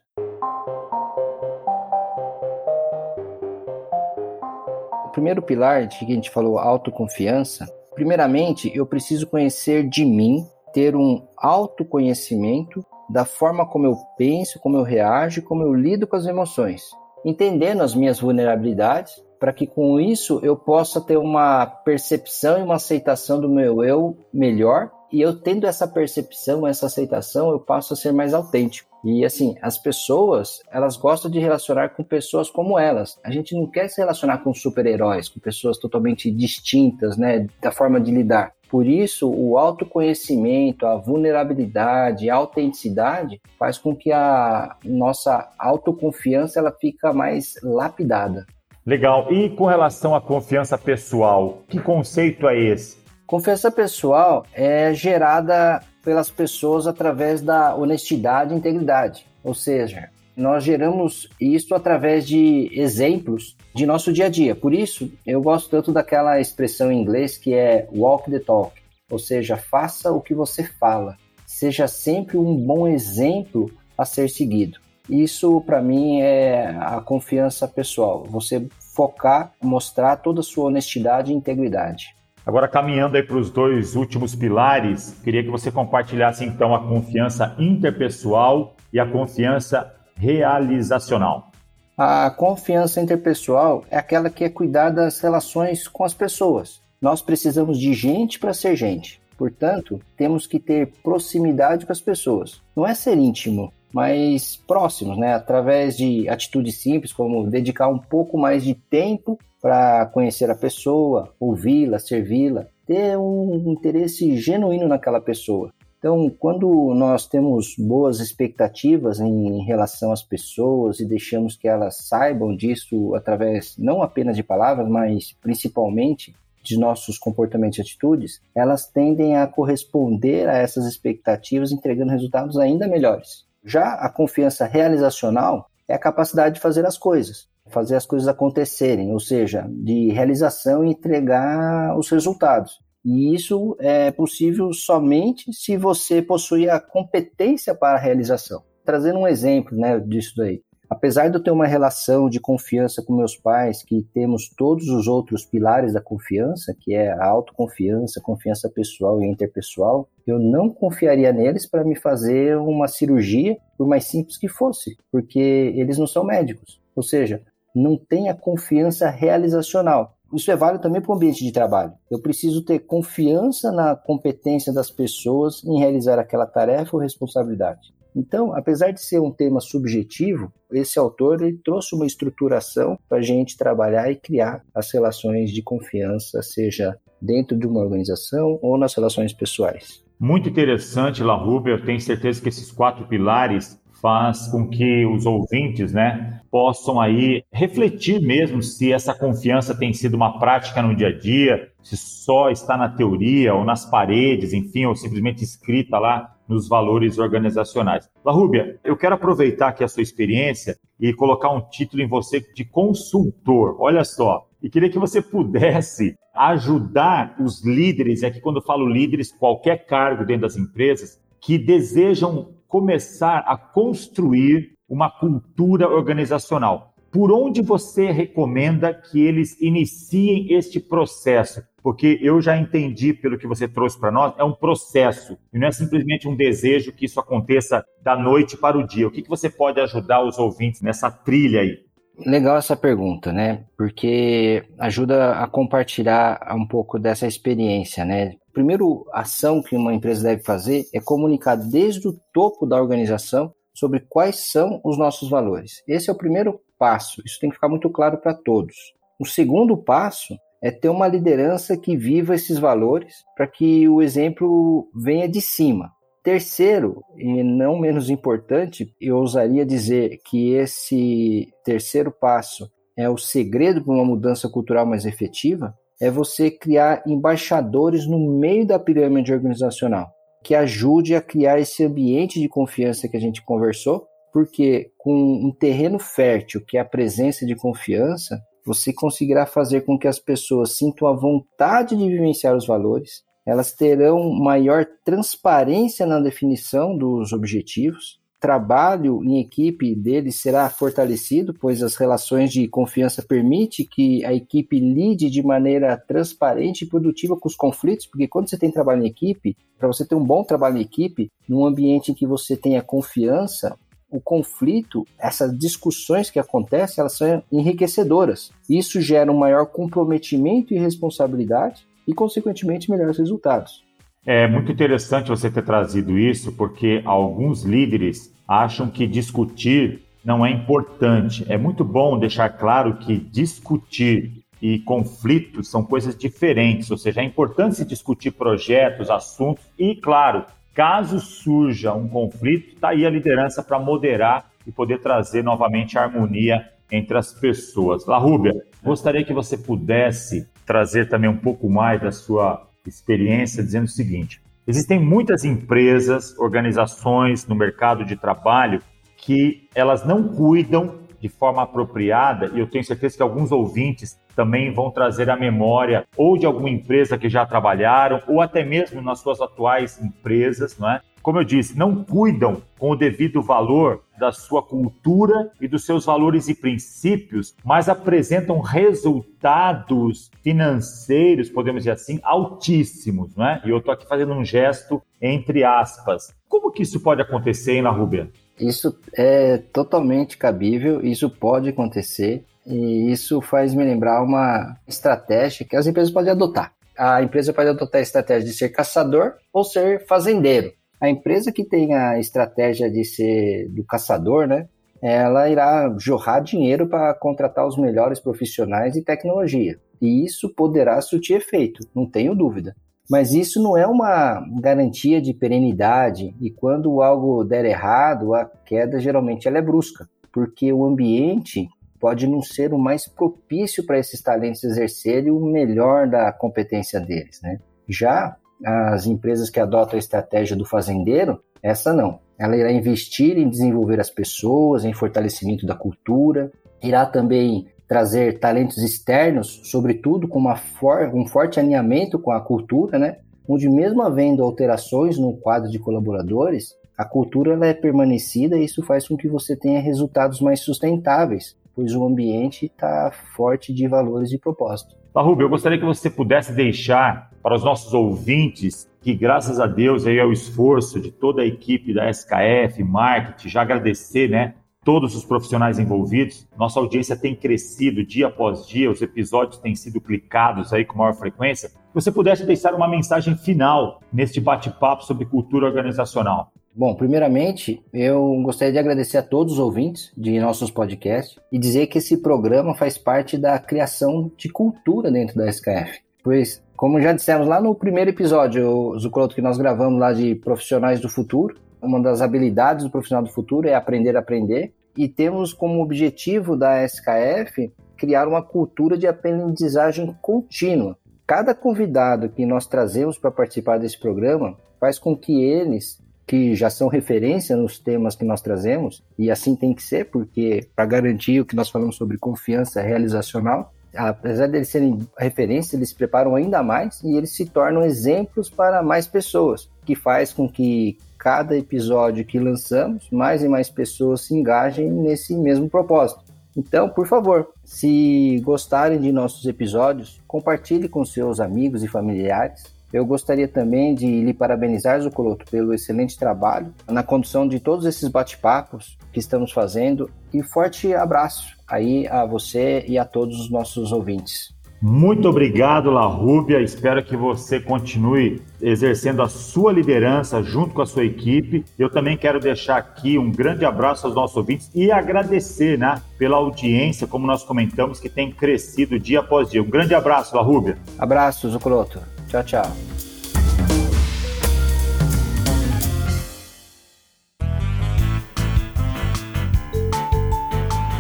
O 5.04 5.08
primeiro 5.12 5.42
pilar, 5.42 5.86
que 5.90 6.06
a 6.06 6.08
gente 6.08 6.30
falou, 6.30 6.58
autoconfiança, 6.58 7.66
primeiramente 7.94 8.74
eu 8.74 8.86
preciso 8.86 9.26
conhecer 9.26 9.86
de 9.86 10.06
mim 10.06 10.53
ter 10.74 10.94
um 10.94 11.26
autoconhecimento 11.38 12.84
da 13.08 13.24
forma 13.24 13.64
como 13.64 13.86
eu 13.86 13.96
penso, 14.18 14.58
como 14.60 14.76
eu 14.76 14.82
reajo, 14.82 15.40
como 15.42 15.62
eu 15.62 15.72
lido 15.72 16.06
com 16.06 16.16
as 16.16 16.26
emoções, 16.26 16.82
entendendo 17.24 17.82
as 17.82 17.94
minhas 17.94 18.18
vulnerabilidades, 18.18 19.22
para 19.38 19.52
que 19.52 19.66
com 19.66 20.00
isso 20.00 20.40
eu 20.42 20.56
possa 20.56 21.00
ter 21.00 21.16
uma 21.16 21.66
percepção 21.66 22.58
e 22.58 22.62
uma 22.62 22.76
aceitação 22.76 23.40
do 23.40 23.48
meu 23.48 23.84
eu 23.84 24.16
melhor, 24.32 24.90
e 25.12 25.20
eu 25.20 25.38
tendo 25.38 25.66
essa 25.66 25.86
percepção, 25.86 26.66
essa 26.66 26.86
aceitação, 26.86 27.50
eu 27.50 27.60
passo 27.60 27.92
a 27.92 27.96
ser 27.96 28.12
mais 28.12 28.34
autêntico. 28.34 28.90
E 29.04 29.24
assim, 29.24 29.54
as 29.62 29.78
pessoas, 29.78 30.60
elas 30.72 30.96
gostam 30.96 31.30
de 31.30 31.38
relacionar 31.38 31.90
com 31.90 32.02
pessoas 32.02 32.50
como 32.50 32.78
elas. 32.78 33.16
A 33.22 33.30
gente 33.30 33.54
não 33.54 33.70
quer 33.70 33.86
se 33.88 34.00
relacionar 34.00 34.38
com 34.38 34.52
super-heróis, 34.52 35.28
com 35.28 35.38
pessoas 35.38 35.78
totalmente 35.78 36.30
distintas, 36.32 37.16
né, 37.16 37.46
da 37.60 37.70
forma 37.70 38.00
de 38.00 38.10
lidar. 38.10 38.54
Por 38.74 38.88
isso, 38.88 39.30
o 39.30 39.56
autoconhecimento, 39.56 40.84
a 40.84 40.96
vulnerabilidade, 40.96 42.28
a 42.28 42.34
autenticidade 42.34 43.40
faz 43.56 43.78
com 43.78 43.94
que 43.94 44.10
a 44.10 44.74
nossa 44.84 45.48
autoconfiança 45.56 46.58
ela 46.58 46.72
fica 46.72 47.12
mais 47.12 47.54
lapidada. 47.62 48.44
Legal. 48.84 49.32
E 49.32 49.48
com 49.50 49.66
relação 49.66 50.12
à 50.12 50.20
confiança 50.20 50.76
pessoal, 50.76 51.62
que 51.68 51.78
conceito 51.78 52.48
é 52.48 52.58
esse? 52.58 52.98
Confiança 53.24 53.70
pessoal 53.70 54.44
é 54.52 54.92
gerada 54.92 55.80
pelas 56.04 56.28
pessoas 56.28 56.88
através 56.88 57.40
da 57.40 57.76
honestidade 57.76 58.52
e 58.52 58.56
integridade. 58.56 59.24
Ou 59.44 59.54
seja, 59.54 60.10
nós 60.36 60.64
geramos 60.64 61.28
isso 61.40 61.74
através 61.74 62.26
de 62.26 62.70
exemplos 62.72 63.56
de 63.74 63.86
nosso 63.86 64.12
dia 64.12 64.26
a 64.26 64.28
dia. 64.28 64.54
Por 64.54 64.74
isso, 64.74 65.10
eu 65.26 65.40
gosto 65.40 65.70
tanto 65.70 65.92
daquela 65.92 66.40
expressão 66.40 66.90
em 66.90 67.00
inglês 67.00 67.36
que 67.36 67.54
é 67.54 67.88
walk 67.94 68.30
the 68.30 68.38
talk, 68.38 68.72
ou 69.10 69.18
seja, 69.18 69.56
faça 69.56 70.12
o 70.12 70.20
que 70.20 70.34
você 70.34 70.64
fala. 70.64 71.16
Seja 71.46 71.86
sempre 71.86 72.36
um 72.36 72.56
bom 72.56 72.88
exemplo 72.88 73.70
a 73.96 74.04
ser 74.04 74.28
seguido. 74.28 74.78
Isso, 75.08 75.60
para 75.60 75.82
mim, 75.82 76.20
é 76.20 76.76
a 76.80 77.00
confiança 77.00 77.68
pessoal. 77.68 78.24
Você 78.28 78.66
focar, 78.94 79.52
mostrar 79.62 80.16
toda 80.16 80.40
a 80.40 80.42
sua 80.42 80.66
honestidade 80.66 81.30
e 81.30 81.34
integridade. 81.34 82.14
Agora, 82.46 82.68
caminhando 82.68 83.16
aí 83.16 83.22
para 83.22 83.36
os 83.36 83.50
dois 83.50 83.96
últimos 83.96 84.34
pilares, 84.34 85.18
queria 85.24 85.42
que 85.42 85.50
você 85.50 85.70
compartilhasse 85.70 86.44
então 86.44 86.74
a 86.74 86.86
confiança 86.86 87.54
interpessoal 87.58 88.74
e 88.92 89.00
a 89.00 89.06
confiança 89.06 89.94
realizacional? 90.16 91.50
A 91.96 92.30
confiança 92.30 93.00
interpessoal 93.00 93.84
é 93.90 93.96
aquela 93.96 94.28
que 94.28 94.44
é 94.44 94.48
cuidar 94.48 94.90
das 94.90 95.20
relações 95.20 95.86
com 95.86 96.04
as 96.04 96.12
pessoas. 96.12 96.80
Nós 97.00 97.22
precisamos 97.22 97.78
de 97.78 97.92
gente 97.92 98.38
para 98.38 98.52
ser 98.52 98.74
gente. 98.74 99.20
Portanto, 99.36 100.00
temos 100.16 100.46
que 100.46 100.58
ter 100.58 100.92
proximidade 101.02 101.86
com 101.86 101.92
as 101.92 102.00
pessoas. 102.00 102.62
Não 102.74 102.86
é 102.86 102.94
ser 102.94 103.16
íntimo, 103.16 103.72
mas 103.92 104.56
próximos, 104.66 105.16
né? 105.16 105.34
Através 105.34 105.96
de 105.96 106.28
atitudes 106.28 106.78
simples, 106.78 107.12
como 107.12 107.48
dedicar 107.48 107.88
um 107.88 107.98
pouco 107.98 108.36
mais 108.36 108.64
de 108.64 108.74
tempo 108.74 109.38
para 109.60 110.06
conhecer 110.06 110.50
a 110.50 110.54
pessoa, 110.56 111.32
ouvi-la, 111.38 111.98
servi-la, 111.98 112.66
ter 112.86 113.16
um 113.16 113.72
interesse 113.72 114.36
genuíno 114.36 114.88
naquela 114.88 115.20
pessoa. 115.20 115.72
Então, 116.04 116.28
quando 116.28 116.92
nós 116.94 117.26
temos 117.26 117.76
boas 117.78 118.20
expectativas 118.20 119.20
em 119.20 119.64
relação 119.64 120.12
às 120.12 120.22
pessoas 120.22 121.00
e 121.00 121.06
deixamos 121.06 121.56
que 121.56 121.66
elas 121.66 121.96
saibam 122.06 122.54
disso 122.54 123.14
através 123.14 123.74
não 123.78 124.02
apenas 124.02 124.36
de 124.36 124.42
palavras, 124.42 124.86
mas 124.86 125.32
principalmente 125.40 126.36
de 126.62 126.78
nossos 126.78 127.16
comportamentos 127.16 127.78
e 127.78 127.80
atitudes, 127.80 128.42
elas 128.54 128.86
tendem 128.86 129.38
a 129.38 129.46
corresponder 129.46 130.46
a 130.46 130.58
essas 130.58 130.84
expectativas, 130.84 131.72
entregando 131.72 132.12
resultados 132.12 132.58
ainda 132.58 132.86
melhores. 132.86 133.46
Já 133.64 133.94
a 133.94 134.10
confiança 134.10 134.66
realizacional 134.66 135.70
é 135.88 135.94
a 135.94 135.98
capacidade 135.98 136.56
de 136.56 136.60
fazer 136.60 136.84
as 136.84 136.98
coisas, 136.98 137.48
fazer 137.68 137.96
as 137.96 138.04
coisas 138.04 138.28
acontecerem, 138.28 139.10
ou 139.10 139.20
seja, 139.20 139.66
de 139.70 140.10
realização 140.10 140.84
e 140.84 140.90
entregar 140.90 141.96
os 141.96 142.10
resultados. 142.10 142.83
E 143.04 143.34
isso 143.34 143.76
é 143.78 144.10
possível 144.10 144.72
somente 144.72 145.52
se 145.52 145.76
você 145.76 146.22
possui 146.22 146.68
a 146.68 146.80
competência 146.80 147.74
para 147.74 147.98
a 147.98 148.00
realização. 148.00 148.62
Trazendo 148.84 149.18
um 149.18 149.28
exemplo 149.28 149.76
né, 149.76 150.00
disso 150.00 150.34
daí. 150.36 150.62
Apesar 150.88 151.28
de 151.28 151.36
eu 151.36 151.42
ter 151.42 151.50
uma 151.50 151.66
relação 151.66 152.28
de 152.28 152.38
confiança 152.38 153.02
com 153.02 153.16
meus 153.16 153.36
pais, 153.36 153.82
que 153.82 154.06
temos 154.14 154.48
todos 154.50 154.88
os 154.88 155.06
outros 155.06 155.44
pilares 155.44 155.92
da 155.92 156.00
confiança, 156.00 156.74
que 156.78 156.94
é 156.94 157.10
a 157.10 157.26
autoconfiança, 157.26 158.20
confiança 158.20 158.68
pessoal 158.68 159.20
e 159.20 159.26
interpessoal, 159.26 160.08
eu 160.26 160.38
não 160.38 160.70
confiaria 160.70 161.32
neles 161.32 161.66
para 161.66 161.84
me 161.84 161.96
fazer 161.96 162.56
uma 162.58 162.86
cirurgia, 162.86 163.56
por 163.76 163.86
mais 163.86 164.04
simples 164.04 164.36
que 164.36 164.48
fosse, 164.48 164.96
porque 165.10 165.72
eles 165.74 165.98
não 165.98 166.06
são 166.06 166.22
médicos. 166.22 166.80
Ou 166.94 167.02
seja, 167.02 167.42
não 167.74 167.96
tem 167.96 168.28
a 168.28 168.34
confiança 168.34 169.10
realizacional. 169.10 170.13
Isso 170.34 170.50
é 170.50 170.56
válido 170.56 170.82
também 170.82 171.00
para 171.00 171.12
o 171.12 171.14
ambiente 171.14 171.44
de 171.44 171.52
trabalho. 171.52 171.92
Eu 172.10 172.20
preciso 172.20 172.64
ter 172.64 172.80
confiança 172.80 173.70
na 173.70 173.94
competência 173.94 174.72
das 174.72 174.90
pessoas 174.90 175.62
em 175.64 175.78
realizar 175.78 176.18
aquela 176.18 176.46
tarefa 176.46 176.96
ou 176.96 177.02
responsabilidade. 177.02 177.94
Então, 178.16 178.54
apesar 178.54 178.92
de 178.92 179.00
ser 179.00 179.20
um 179.20 179.30
tema 179.30 179.60
subjetivo, 179.60 180.52
esse 180.72 180.98
autor 180.98 181.42
ele 181.42 181.58
trouxe 181.64 181.94
uma 181.94 182.06
estruturação 182.06 182.96
para 183.08 183.18
a 183.18 183.22
gente 183.22 183.56
trabalhar 183.56 184.10
e 184.10 184.16
criar 184.16 184.62
as 184.74 184.92
relações 184.92 185.50
de 185.50 185.62
confiança, 185.62 186.40
seja 186.42 186.96
dentro 187.20 187.58
de 187.58 187.66
uma 187.66 187.80
organização 187.80 188.58
ou 188.62 188.78
nas 188.78 188.94
relações 188.94 189.32
pessoais. 189.32 190.04
Muito 190.18 190.48
interessante, 190.48 191.24
Larruber. 191.24 191.74
Eu 191.74 191.84
tenho 191.84 192.00
certeza 192.00 192.40
que 192.40 192.48
esses 192.48 192.70
quatro 192.70 193.06
pilares 193.08 193.80
faz 194.04 194.48
com 194.48 194.68
que 194.68 195.06
os 195.06 195.24
ouvintes, 195.24 195.94
né, 195.94 196.42
possam 196.50 197.00
aí 197.00 197.42
refletir 197.50 198.20
mesmo 198.20 198.62
se 198.62 198.92
essa 198.92 199.14
confiança 199.14 199.74
tem 199.74 199.94
sido 199.94 200.12
uma 200.12 200.38
prática 200.38 200.82
no 200.82 200.94
dia 200.94 201.08
a 201.08 201.18
dia, 201.18 201.70
se 201.82 201.96
só 201.96 202.50
está 202.50 202.76
na 202.76 202.86
teoria 202.86 203.54
ou 203.54 203.64
nas 203.64 203.88
paredes, 203.88 204.52
enfim, 204.52 204.84
ou 204.84 204.94
simplesmente 204.94 205.42
escrita 205.42 205.98
lá 205.98 206.36
nos 206.46 206.68
valores 206.68 207.18
organizacionais. 207.18 208.06
Larrúbia, 208.22 208.78
eu 208.84 208.94
quero 208.94 209.14
aproveitar 209.14 209.68
aqui 209.68 209.82
a 209.82 209.88
sua 209.88 210.02
experiência 210.02 210.76
e 211.00 211.10
colocar 211.14 211.50
um 211.50 211.62
título 211.62 212.02
em 212.02 212.06
você 212.06 212.44
de 212.54 212.62
consultor. 212.62 213.74
Olha 213.78 214.04
só, 214.04 214.46
e 214.62 214.68
queria 214.68 214.90
que 214.90 214.98
você 214.98 215.22
pudesse 215.22 216.14
ajudar 216.34 217.36
os 217.40 217.64
líderes, 217.64 218.22
é 218.22 218.30
que 218.30 218.42
quando 218.42 218.56
eu 218.56 218.62
falo 218.62 218.86
líderes, 218.86 219.32
qualquer 219.32 219.86
cargo 219.86 220.26
dentro 220.26 220.42
das 220.42 220.58
empresas, 220.58 221.18
que 221.40 221.56
desejam 221.56 222.52
começar 222.74 223.44
a 223.46 223.56
construir 223.56 224.72
uma 224.88 225.08
cultura 225.08 225.88
organizacional. 225.88 226.92
Por 227.08 227.30
onde 227.30 227.62
você 227.62 228.10
recomenda 228.10 228.92
que 228.92 229.24
eles 229.24 229.56
iniciem 229.60 230.52
este 230.52 230.80
processo? 230.80 231.62
Porque 231.80 232.18
eu 232.20 232.42
já 232.42 232.56
entendi, 232.56 233.14
pelo 233.14 233.38
que 233.38 233.46
você 233.46 233.68
trouxe 233.68 233.96
para 233.96 234.10
nós, 234.10 234.34
é 234.36 234.42
um 234.42 234.52
processo 234.52 235.38
e 235.52 235.58
não 235.60 235.68
é 235.68 235.70
simplesmente 235.70 236.26
um 236.26 236.34
desejo 236.34 236.90
que 236.90 237.04
isso 237.04 237.20
aconteça 237.20 237.84
da 238.02 238.16
noite 238.16 238.56
para 238.56 238.76
o 238.76 238.84
dia. 238.84 239.06
O 239.06 239.10
que, 239.12 239.22
que 239.22 239.28
você 239.28 239.48
pode 239.48 239.78
ajudar 239.78 240.24
os 240.24 240.36
ouvintes 240.36 240.82
nessa 240.82 241.08
trilha 241.12 241.60
aí? 241.60 241.78
Legal 242.18 242.56
essa 242.56 242.76
pergunta, 242.76 243.32
né? 243.32 243.64
Porque 243.76 244.64
ajuda 244.78 245.32
a 245.32 245.46
compartilhar 245.46 246.40
um 246.54 246.66
pouco 246.66 246.98
dessa 246.98 247.26
experiência, 247.26 248.04
né? 248.04 248.34
primeiro 248.54 249.04
ação 249.12 249.60
que 249.60 249.76
uma 249.76 249.92
empresa 249.92 250.22
deve 250.22 250.44
fazer 250.44 250.86
é 250.94 251.00
comunicar 251.00 251.56
desde 251.56 252.06
o 252.08 252.16
topo 252.32 252.64
da 252.64 252.80
organização 252.80 253.52
sobre 253.74 253.98
quais 253.98 254.50
são 254.52 254.80
os 254.84 254.96
nossos 254.96 255.28
valores. 255.28 255.82
Esse 255.86 256.08
é 256.08 256.12
o 256.12 256.16
primeiro 256.16 256.60
passo, 256.78 257.20
isso 257.26 257.38
tem 257.40 257.50
que 257.50 257.56
ficar 257.56 257.68
muito 257.68 257.90
claro 257.90 258.16
para 258.18 258.32
todos. 258.32 258.76
O 259.18 259.26
segundo 259.26 259.76
passo 259.76 260.38
é 260.62 260.70
ter 260.70 260.88
uma 260.88 261.08
liderança 261.08 261.76
que 261.76 261.96
viva 261.96 262.34
esses 262.34 262.58
valores 262.58 263.16
para 263.36 263.46
que 263.46 263.88
o 263.88 264.00
exemplo 264.00 264.88
venha 264.94 265.28
de 265.28 265.40
cima. 265.40 265.90
Terceiro, 266.24 267.04
e 267.18 267.42
não 267.42 267.78
menos 267.78 268.08
importante, 268.08 268.90
eu 268.98 269.18
ousaria 269.18 269.64
dizer 269.64 270.20
que 270.24 270.54
esse 270.54 271.52
terceiro 271.62 272.10
passo 272.10 272.66
é 272.96 273.10
o 273.10 273.18
segredo 273.18 273.84
para 273.84 273.92
uma 273.92 274.06
mudança 274.06 274.48
cultural 274.48 274.86
mais 274.86 275.04
efetiva, 275.04 275.74
é 276.00 276.10
você 276.10 276.50
criar 276.50 277.02
embaixadores 277.06 278.06
no 278.06 278.18
meio 278.40 278.66
da 278.66 278.78
pirâmide 278.78 279.34
organizacional, 279.34 280.10
que 280.42 280.54
ajude 280.54 281.14
a 281.14 281.20
criar 281.20 281.58
esse 281.58 281.84
ambiente 281.84 282.40
de 282.40 282.48
confiança 282.48 283.06
que 283.06 283.18
a 283.18 283.20
gente 283.20 283.44
conversou, 283.44 284.06
porque 284.32 284.92
com 284.96 285.14
um 285.14 285.52
terreno 285.52 285.98
fértil, 285.98 286.64
que 286.66 286.78
é 286.78 286.80
a 286.80 286.86
presença 286.86 287.44
de 287.44 287.54
confiança, 287.54 288.42
você 288.64 288.94
conseguirá 288.94 289.44
fazer 289.44 289.82
com 289.82 289.98
que 289.98 290.08
as 290.08 290.18
pessoas 290.18 290.78
sintam 290.78 291.06
a 291.06 291.12
vontade 291.12 291.94
de 291.94 292.08
vivenciar 292.08 292.56
os 292.56 292.66
valores, 292.66 293.22
elas 293.46 293.72
terão 293.72 294.30
maior 294.30 294.86
transparência 295.04 296.06
na 296.06 296.18
definição 296.20 296.96
dos 296.96 297.32
objetivos, 297.32 298.18
trabalho 298.44 299.24
em 299.24 299.40
equipe 299.40 299.94
deles 299.94 300.38
será 300.38 300.68
fortalecido, 300.68 301.54
pois 301.54 301.82
as 301.82 301.96
relações 301.96 302.52
de 302.52 302.68
confiança 302.68 303.22
permite 303.22 303.84
que 303.84 304.22
a 304.22 304.34
equipe 304.34 304.78
lide 304.78 305.30
de 305.30 305.42
maneira 305.42 305.96
transparente 305.96 306.82
e 306.82 306.86
produtiva 306.86 307.38
com 307.38 307.48
os 307.48 307.56
conflitos, 307.56 308.04
porque 308.04 308.28
quando 308.28 308.50
você 308.50 308.58
tem 308.58 308.70
trabalho 308.70 309.02
em 309.02 309.06
equipe, 309.06 309.56
para 309.78 309.88
você 309.88 310.04
ter 310.06 310.14
um 310.14 310.22
bom 310.22 310.44
trabalho 310.44 310.76
em 310.76 310.82
equipe, 310.82 311.30
num 311.48 311.64
ambiente 311.64 312.12
em 312.12 312.14
que 312.14 312.26
você 312.26 312.54
tenha 312.54 312.82
confiança, 312.82 313.78
o 314.10 314.20
conflito, 314.20 315.06
essas 315.18 315.58
discussões 315.58 316.30
que 316.30 316.38
acontecem, 316.38 317.00
elas 317.00 317.16
são 317.16 317.42
enriquecedoras. 317.50 318.52
Isso 318.68 319.00
gera 319.00 319.32
um 319.32 319.38
maior 319.38 319.64
comprometimento 319.64 320.74
e 320.74 320.78
responsabilidade 320.78 321.86
e, 322.06 322.14
consequentemente, 322.14 322.90
melhores 322.90 323.18
resultados. 323.18 323.82
É 324.26 324.46
muito 324.46 324.72
interessante 324.72 325.28
você 325.28 325.50
ter 325.50 325.62
trazido 325.62 326.18
isso, 326.18 326.52
porque 326.52 327.02
alguns 327.04 327.62
líderes 327.62 328.32
acham 328.48 328.88
que 328.88 329.06
discutir 329.06 330.02
não 330.24 330.44
é 330.44 330.50
importante. 330.50 331.44
É 331.48 331.58
muito 331.58 331.84
bom 331.84 332.18
deixar 332.18 332.48
claro 332.48 332.96
que 332.96 333.18
discutir 333.18 334.44
e 334.62 334.78
conflitos 334.78 335.68
são 335.70 335.84
coisas 335.84 336.16
diferentes, 336.16 336.90
ou 336.90 336.96
seja, 336.96 337.20
é 337.20 337.24
importante 337.24 337.76
se 337.76 337.84
discutir 337.84 338.30
projetos, 338.30 339.10
assuntos 339.10 339.62
e, 339.78 339.94
claro, 339.94 340.46
caso 340.72 341.20
surja 341.20 341.92
um 341.92 342.08
conflito, 342.08 342.74
está 342.74 342.88
aí 342.88 343.04
a 343.04 343.10
liderança 343.10 343.62
para 343.62 343.78
moderar 343.78 344.50
e 344.66 344.72
poder 344.72 345.00
trazer 345.00 345.44
novamente 345.44 345.98
a 345.98 346.04
harmonia 346.04 346.66
entre 346.90 347.18
as 347.18 347.32
pessoas. 347.32 348.06
La 348.06 348.16
Rúbia, 348.16 348.54
gostaria 348.82 349.22
que 349.22 349.34
você 349.34 349.58
pudesse 349.58 350.48
trazer 350.64 351.08
também 351.08 351.28
um 351.28 351.36
pouco 351.36 351.68
mais 351.68 352.00
da 352.00 352.10
sua 352.12 352.66
experiência 352.86 353.62
dizendo 353.62 353.84
o 353.84 353.88
seguinte: 353.88 354.40
existem 354.66 354.98
muitas 354.98 355.44
empresas, 355.44 356.38
organizações 356.38 357.46
no 357.46 357.54
mercado 357.54 358.04
de 358.04 358.16
trabalho 358.16 358.82
que 359.16 359.68
elas 359.74 360.04
não 360.04 360.28
cuidam 360.28 361.02
de 361.20 361.28
forma 361.30 361.62
apropriada, 361.62 362.50
e 362.54 362.60
eu 362.60 362.66
tenho 362.66 362.84
certeza 362.84 363.16
que 363.16 363.22
alguns 363.22 363.50
ouvintes 363.50 364.18
também 364.36 364.70
vão 364.74 364.90
trazer 364.90 365.30
a 365.30 365.36
memória 365.36 366.04
ou 366.18 366.36
de 366.36 366.44
alguma 366.44 366.68
empresa 366.68 367.16
que 367.16 367.30
já 367.30 367.46
trabalharam, 367.46 368.20
ou 368.28 368.42
até 368.42 368.62
mesmo 368.62 369.00
nas 369.00 369.20
suas 369.20 369.40
atuais 369.40 369.98
empresas, 370.02 370.76
não 370.78 370.90
é? 370.90 371.00
Como 371.24 371.38
eu 371.38 371.44
disse, 371.44 371.76
não 371.76 372.04
cuidam 372.04 372.60
com 372.78 372.90
o 372.90 372.96
devido 372.96 373.40
valor 373.40 374.04
da 374.18 374.30
sua 374.30 374.62
cultura 374.62 375.50
e 375.58 375.66
dos 375.66 375.86
seus 375.86 376.04
valores 376.04 376.48
e 376.48 376.54
princípios, 376.54 377.54
mas 377.64 377.88
apresentam 377.88 378.60
resultados 378.60 380.30
financeiros, 380.42 381.48
podemos 381.48 381.80
dizer 381.80 381.92
assim, 381.92 382.20
altíssimos, 382.22 383.34
né? 383.34 383.62
E 383.64 383.70
eu 383.70 383.78
estou 383.78 383.94
aqui 383.94 384.06
fazendo 384.06 384.34
um 384.34 384.44
gesto 384.44 385.02
entre 385.20 385.64
aspas. 385.64 386.34
Como 386.46 386.70
que 386.70 386.82
isso 386.82 387.00
pode 387.00 387.22
acontecer, 387.22 387.72
hein, 387.72 387.86
Rubia? 387.88 388.28
Isso 388.60 388.94
é 389.16 389.56
totalmente 389.56 390.36
cabível, 390.36 391.02
isso 391.02 391.30
pode 391.30 391.70
acontecer 391.70 392.44
e 392.66 393.10
isso 393.10 393.40
faz 393.40 393.74
me 393.74 393.82
lembrar 393.82 394.22
uma 394.22 394.76
estratégia 394.86 395.66
que 395.66 395.74
as 395.74 395.86
empresas 395.86 396.12
podem 396.12 396.32
adotar. 396.32 396.74
A 396.98 397.22
empresa 397.22 397.50
pode 397.54 397.70
adotar 397.70 398.00
a 398.00 398.02
estratégia 398.02 398.46
de 398.46 398.54
ser 398.54 398.68
caçador 398.68 399.32
ou 399.50 399.64
ser 399.64 400.06
fazendeiro. 400.06 400.70
A 401.04 401.10
empresa 401.10 401.52
que 401.52 401.62
tem 401.62 401.92
a 401.92 402.18
estratégia 402.18 402.90
de 402.90 403.04
ser 403.04 403.68
do 403.68 403.84
caçador, 403.84 404.46
né? 404.46 404.66
Ela 405.02 405.50
irá 405.50 405.94
jorrar 405.98 406.40
dinheiro 406.40 406.88
para 406.88 407.12
contratar 407.12 407.66
os 407.66 407.76
melhores 407.76 408.18
profissionais 408.18 408.96
e 408.96 409.04
tecnologia. 409.04 409.78
E 410.00 410.24
isso 410.24 410.48
poderá 410.54 410.98
surtir 411.02 411.36
efeito, 411.36 411.86
não 411.94 412.06
tenho 412.06 412.34
dúvida. 412.34 412.74
Mas 413.10 413.34
isso 413.34 413.62
não 413.62 413.76
é 413.76 413.86
uma 413.86 414.42
garantia 414.62 415.20
de 415.20 415.34
perenidade 415.34 416.34
e 416.40 416.50
quando 416.50 417.02
algo 417.02 417.44
der 417.44 417.66
errado, 417.66 418.32
a 418.32 418.46
queda 418.46 418.98
geralmente 418.98 419.46
ela 419.46 419.58
é 419.58 419.62
brusca, 419.62 420.08
porque 420.32 420.72
o 420.72 420.86
ambiente 420.86 421.68
pode 422.00 422.26
não 422.26 422.40
ser 422.40 422.72
o 422.72 422.78
mais 422.78 423.06
propício 423.06 423.84
para 423.84 423.98
esses 423.98 424.22
talentos 424.22 424.64
exercerem 424.64 425.30
o 425.30 425.44
melhor 425.44 426.08
da 426.08 426.32
competência 426.32 426.98
deles, 426.98 427.42
né? 427.42 427.60
Já 427.86 428.38
as 428.64 429.06
empresas 429.06 429.50
que 429.50 429.60
adotam 429.60 429.96
a 429.96 429.98
estratégia 429.98 430.56
do 430.56 430.64
fazendeiro, 430.64 431.40
essa 431.62 431.92
não. 431.92 432.20
Ela 432.38 432.56
irá 432.56 432.72
investir 432.72 433.38
em 433.38 433.48
desenvolver 433.48 434.00
as 434.00 434.10
pessoas, 434.10 434.84
em 434.84 434.92
fortalecimento 434.92 435.66
da 435.66 435.74
cultura, 435.74 436.50
irá 436.82 437.06
também 437.06 437.66
trazer 437.86 438.38
talentos 438.38 438.78
externos, 438.78 439.60
sobretudo 439.64 440.26
com 440.26 440.38
uma 440.38 440.56
for 440.56 441.10
um 441.14 441.26
forte 441.26 441.60
alinhamento 441.60 442.18
com 442.18 442.32
a 442.32 442.40
cultura, 442.40 442.98
né? 442.98 443.18
onde 443.48 443.68
mesmo 443.68 444.02
havendo 444.02 444.42
alterações 444.42 445.18
no 445.18 445.36
quadro 445.36 445.70
de 445.70 445.78
colaboradores, 445.78 446.74
a 446.96 447.04
cultura 447.04 447.52
ela 447.52 447.66
é 447.66 447.74
permanecida 447.74 448.56
e 448.56 448.64
isso 448.64 448.82
faz 448.82 449.06
com 449.06 449.16
que 449.16 449.28
você 449.28 449.56
tenha 449.56 449.80
resultados 449.80 450.40
mais 450.40 450.60
sustentáveis, 450.60 451.56
pois 451.74 451.94
o 451.94 452.04
ambiente 452.04 452.66
está 452.66 453.10
forte 453.34 453.72
de 453.72 453.88
valores 453.88 454.32
e 454.32 454.38
propósito. 454.38 454.94
Rubio, 455.14 455.44
eu 455.44 455.48
gostaria 455.48 455.78
que 455.78 455.84
você 455.84 456.10
pudesse 456.10 456.52
deixar 456.52 457.30
para 457.42 457.54
os 457.54 457.62
nossos 457.62 457.94
ouvintes 457.94 458.90
que, 459.00 459.14
graças 459.14 459.60
a 459.60 459.66
Deus, 459.66 460.06
aí 460.06 460.18
ao 460.18 460.32
esforço 460.32 460.98
de 460.98 461.12
toda 461.12 461.42
a 461.42 461.46
equipe 461.46 461.92
da 461.92 462.10
SKF, 462.10 462.82
marketing, 462.82 463.48
já 463.48 463.62
agradecer, 463.62 464.28
né, 464.28 464.54
todos 464.84 465.14
os 465.14 465.24
profissionais 465.24 465.78
envolvidos. 465.78 466.46
Nossa 466.56 466.78
audiência 466.80 467.16
tem 467.16 467.34
crescido 467.34 468.04
dia 468.04 468.26
após 468.26 468.66
dia, 468.66 468.90
os 468.90 469.00
episódios 469.02 469.58
têm 469.58 469.74
sido 469.74 470.00
clicados 470.00 470.72
aí 470.72 470.84
com 470.84 470.98
maior 470.98 471.14
frequência. 471.14 471.70
Você 471.92 472.10
pudesse 472.10 472.44
deixar 472.44 472.74
uma 472.74 472.88
mensagem 472.88 473.36
final 473.36 474.00
neste 474.12 474.40
bate-papo 474.40 475.04
sobre 475.04 475.24
cultura 475.24 475.66
organizacional. 475.66 476.52
Bom, 476.76 476.94
primeiramente, 476.96 477.80
eu 477.92 478.40
gostaria 478.42 478.72
de 478.72 478.78
agradecer 478.78 479.16
a 479.16 479.22
todos 479.22 479.54
os 479.54 479.58
ouvintes 479.60 480.10
de 480.16 480.40
nossos 480.40 480.72
podcasts 480.72 481.38
e 481.52 481.58
dizer 481.58 481.86
que 481.86 481.98
esse 481.98 482.16
programa 482.16 482.74
faz 482.74 482.98
parte 482.98 483.38
da 483.38 483.58
criação 483.60 484.32
de 484.36 484.48
cultura 484.48 485.08
dentro 485.08 485.36
da 485.36 485.48
SKF. 485.48 486.00
Pois, 486.22 486.60
como 486.76 487.00
já 487.00 487.12
dissemos 487.12 487.46
lá 487.46 487.60
no 487.60 487.76
primeiro 487.76 488.10
episódio, 488.10 488.98
Zucroto, 488.98 489.36
que 489.36 489.42
nós 489.42 489.56
gravamos 489.56 490.00
lá 490.00 490.12
de 490.12 490.34
Profissionais 490.34 490.98
do 490.98 491.08
Futuro, 491.08 491.56
uma 491.80 492.00
das 492.00 492.20
habilidades 492.20 492.84
do 492.84 492.90
profissional 492.90 493.22
do 493.22 493.30
futuro 493.30 493.68
é 493.68 493.74
aprender 493.74 494.16
a 494.16 494.20
aprender. 494.20 494.72
E 494.96 495.06
temos 495.06 495.52
como 495.52 495.82
objetivo 495.82 496.56
da 496.56 496.82
SKF 496.84 497.72
criar 497.96 498.26
uma 498.26 498.42
cultura 498.42 498.96
de 498.96 499.06
aprendizagem 499.06 500.16
contínua. 500.20 500.96
Cada 501.26 501.54
convidado 501.54 502.28
que 502.28 502.46
nós 502.46 502.66
trazemos 502.66 503.18
para 503.18 503.30
participar 503.30 503.78
desse 503.78 503.98
programa 503.98 504.56
faz 504.80 504.98
com 504.98 505.16
que 505.16 505.42
eles, 505.42 506.02
que 506.26 506.54
já 506.54 506.70
são 506.70 506.88
referência 506.88 507.56
nos 507.56 507.78
temas 507.78 508.14
que 508.14 508.24
nós 508.24 508.40
trazemos, 508.40 509.02
e 509.18 509.30
assim 509.30 509.54
tem 509.54 509.74
que 509.74 509.82
ser, 509.82 510.06
porque 510.06 510.66
para 510.74 510.86
garantir 510.86 511.40
o 511.40 511.44
que 511.44 511.56
nós 511.56 511.68
falamos 511.68 511.96
sobre 511.96 512.18
confiança 512.18 512.80
realizacional, 512.80 513.72
apesar 513.94 514.46
de 514.46 514.56
eles 514.56 514.68
serem 514.68 515.06
referência, 515.16 515.76
eles 515.76 515.90
se 515.90 515.94
preparam 515.94 516.34
ainda 516.34 516.62
mais 516.62 517.02
e 517.02 517.16
eles 517.16 517.30
se 517.30 517.46
tornam 517.46 517.82
exemplos 517.82 518.50
para 518.50 518.82
mais 518.82 519.06
pessoas, 519.06 519.68
que 519.84 519.94
faz 519.94 520.32
com 520.32 520.48
que 520.48 520.98
cada 521.18 521.56
episódio 521.56 522.24
que 522.24 522.38
lançamos, 522.38 523.08
mais 523.10 523.42
e 523.42 523.48
mais 523.48 523.70
pessoas 523.70 524.22
se 524.22 524.34
engajem 524.34 524.90
nesse 524.90 525.34
mesmo 525.34 525.70
propósito. 525.70 526.22
Então, 526.56 526.88
por 526.88 527.06
favor, 527.06 527.48
se 527.64 528.40
gostarem 528.44 529.00
de 529.00 529.10
nossos 529.10 529.44
episódios, 529.46 530.20
compartilhe 530.28 530.88
com 530.88 531.04
seus 531.04 531.40
amigos 531.40 531.82
e 531.82 531.88
familiares. 531.88 532.73
Eu 532.94 533.04
gostaria 533.04 533.48
também 533.48 533.92
de 533.92 534.06
lhe 534.06 534.32
parabenizar, 534.32 535.00
Zucoloto, 535.00 535.44
pelo 535.50 535.74
excelente 535.74 536.16
trabalho 536.16 536.72
na 536.88 537.02
condução 537.02 537.48
de 537.48 537.58
todos 537.58 537.86
esses 537.86 538.08
bate-papos 538.08 538.96
que 539.12 539.18
estamos 539.18 539.50
fazendo 539.50 540.08
e 540.32 540.44
forte 540.44 540.94
abraço 540.94 541.56
aí 541.66 542.06
a 542.06 542.24
você 542.24 542.84
e 542.86 542.96
a 542.96 543.04
todos 543.04 543.40
os 543.40 543.50
nossos 543.50 543.90
ouvintes. 543.90 544.54
Muito 544.80 545.28
obrigado, 545.28 545.90
La 545.90 546.06
Rúbia. 546.06 546.60
Espero 546.60 547.02
que 547.02 547.16
você 547.16 547.58
continue 547.58 548.40
exercendo 548.62 549.22
a 549.22 549.28
sua 549.28 549.72
liderança 549.72 550.40
junto 550.40 550.72
com 550.72 550.82
a 550.82 550.86
sua 550.86 551.04
equipe. 551.04 551.64
Eu 551.76 551.90
também 551.90 552.16
quero 552.16 552.38
deixar 552.38 552.76
aqui 552.76 553.18
um 553.18 553.32
grande 553.32 553.64
abraço 553.64 554.06
aos 554.06 554.14
nossos 554.14 554.36
ouvintes 554.36 554.70
e 554.72 554.92
agradecer 554.92 555.76
né, 555.76 556.00
pela 556.16 556.36
audiência, 556.36 557.08
como 557.08 557.26
nós 557.26 557.42
comentamos, 557.42 557.98
que 557.98 558.08
tem 558.08 558.30
crescido 558.30 559.00
dia 559.00 559.18
após 559.18 559.50
dia. 559.50 559.60
Um 559.60 559.68
grande 559.68 559.96
abraço, 559.96 560.36
La 560.36 560.42
Rúbia. 560.42 560.78
Abraço, 560.96 561.50
Zucroto. 561.50 562.13
Tchau, 562.34 562.42
tchau. 562.42 562.76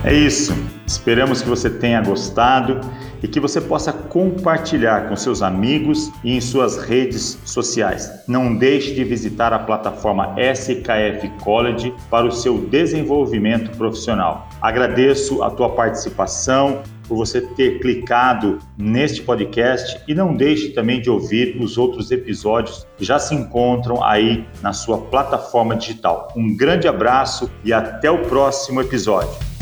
É 0.04 0.14
isso. 0.14 0.54
Esperamos 0.86 1.42
que 1.42 1.48
você 1.48 1.68
tenha 1.68 2.00
gostado 2.02 2.80
e 3.20 3.26
que 3.26 3.40
você 3.40 3.60
possa 3.60 3.92
compartilhar 3.92 5.08
com 5.08 5.16
seus 5.16 5.42
amigos 5.42 6.12
e 6.22 6.36
em 6.36 6.40
suas 6.40 6.76
redes 6.76 7.38
sociais. 7.44 8.08
Não 8.28 8.54
deixe 8.54 8.94
de 8.94 9.02
visitar 9.02 9.52
a 9.52 9.58
plataforma 9.58 10.36
SKF 10.38 11.28
College 11.42 11.92
para 12.10 12.26
o 12.26 12.30
seu 12.30 12.58
desenvolvimento 12.58 13.76
profissional. 13.76 14.48
Agradeço 14.60 15.42
a 15.42 15.50
tua 15.50 15.70
participação, 15.70 16.82
por 17.06 17.16
você 17.16 17.40
ter 17.40 17.80
clicado 17.80 18.58
neste 18.76 19.22
podcast 19.22 20.00
e 20.08 20.14
não 20.14 20.34
deixe 20.34 20.70
também 20.70 21.00
de 21.00 21.10
ouvir 21.10 21.56
os 21.60 21.78
outros 21.78 22.10
episódios 22.10 22.86
que 22.96 23.04
já 23.04 23.18
se 23.18 23.34
encontram 23.34 24.02
aí 24.02 24.46
na 24.62 24.72
sua 24.72 24.98
plataforma 24.98 25.76
digital. 25.76 26.32
Um 26.36 26.56
grande 26.56 26.88
abraço 26.88 27.50
e 27.64 27.72
até 27.72 28.10
o 28.10 28.22
próximo 28.22 28.80
episódio. 28.80 29.53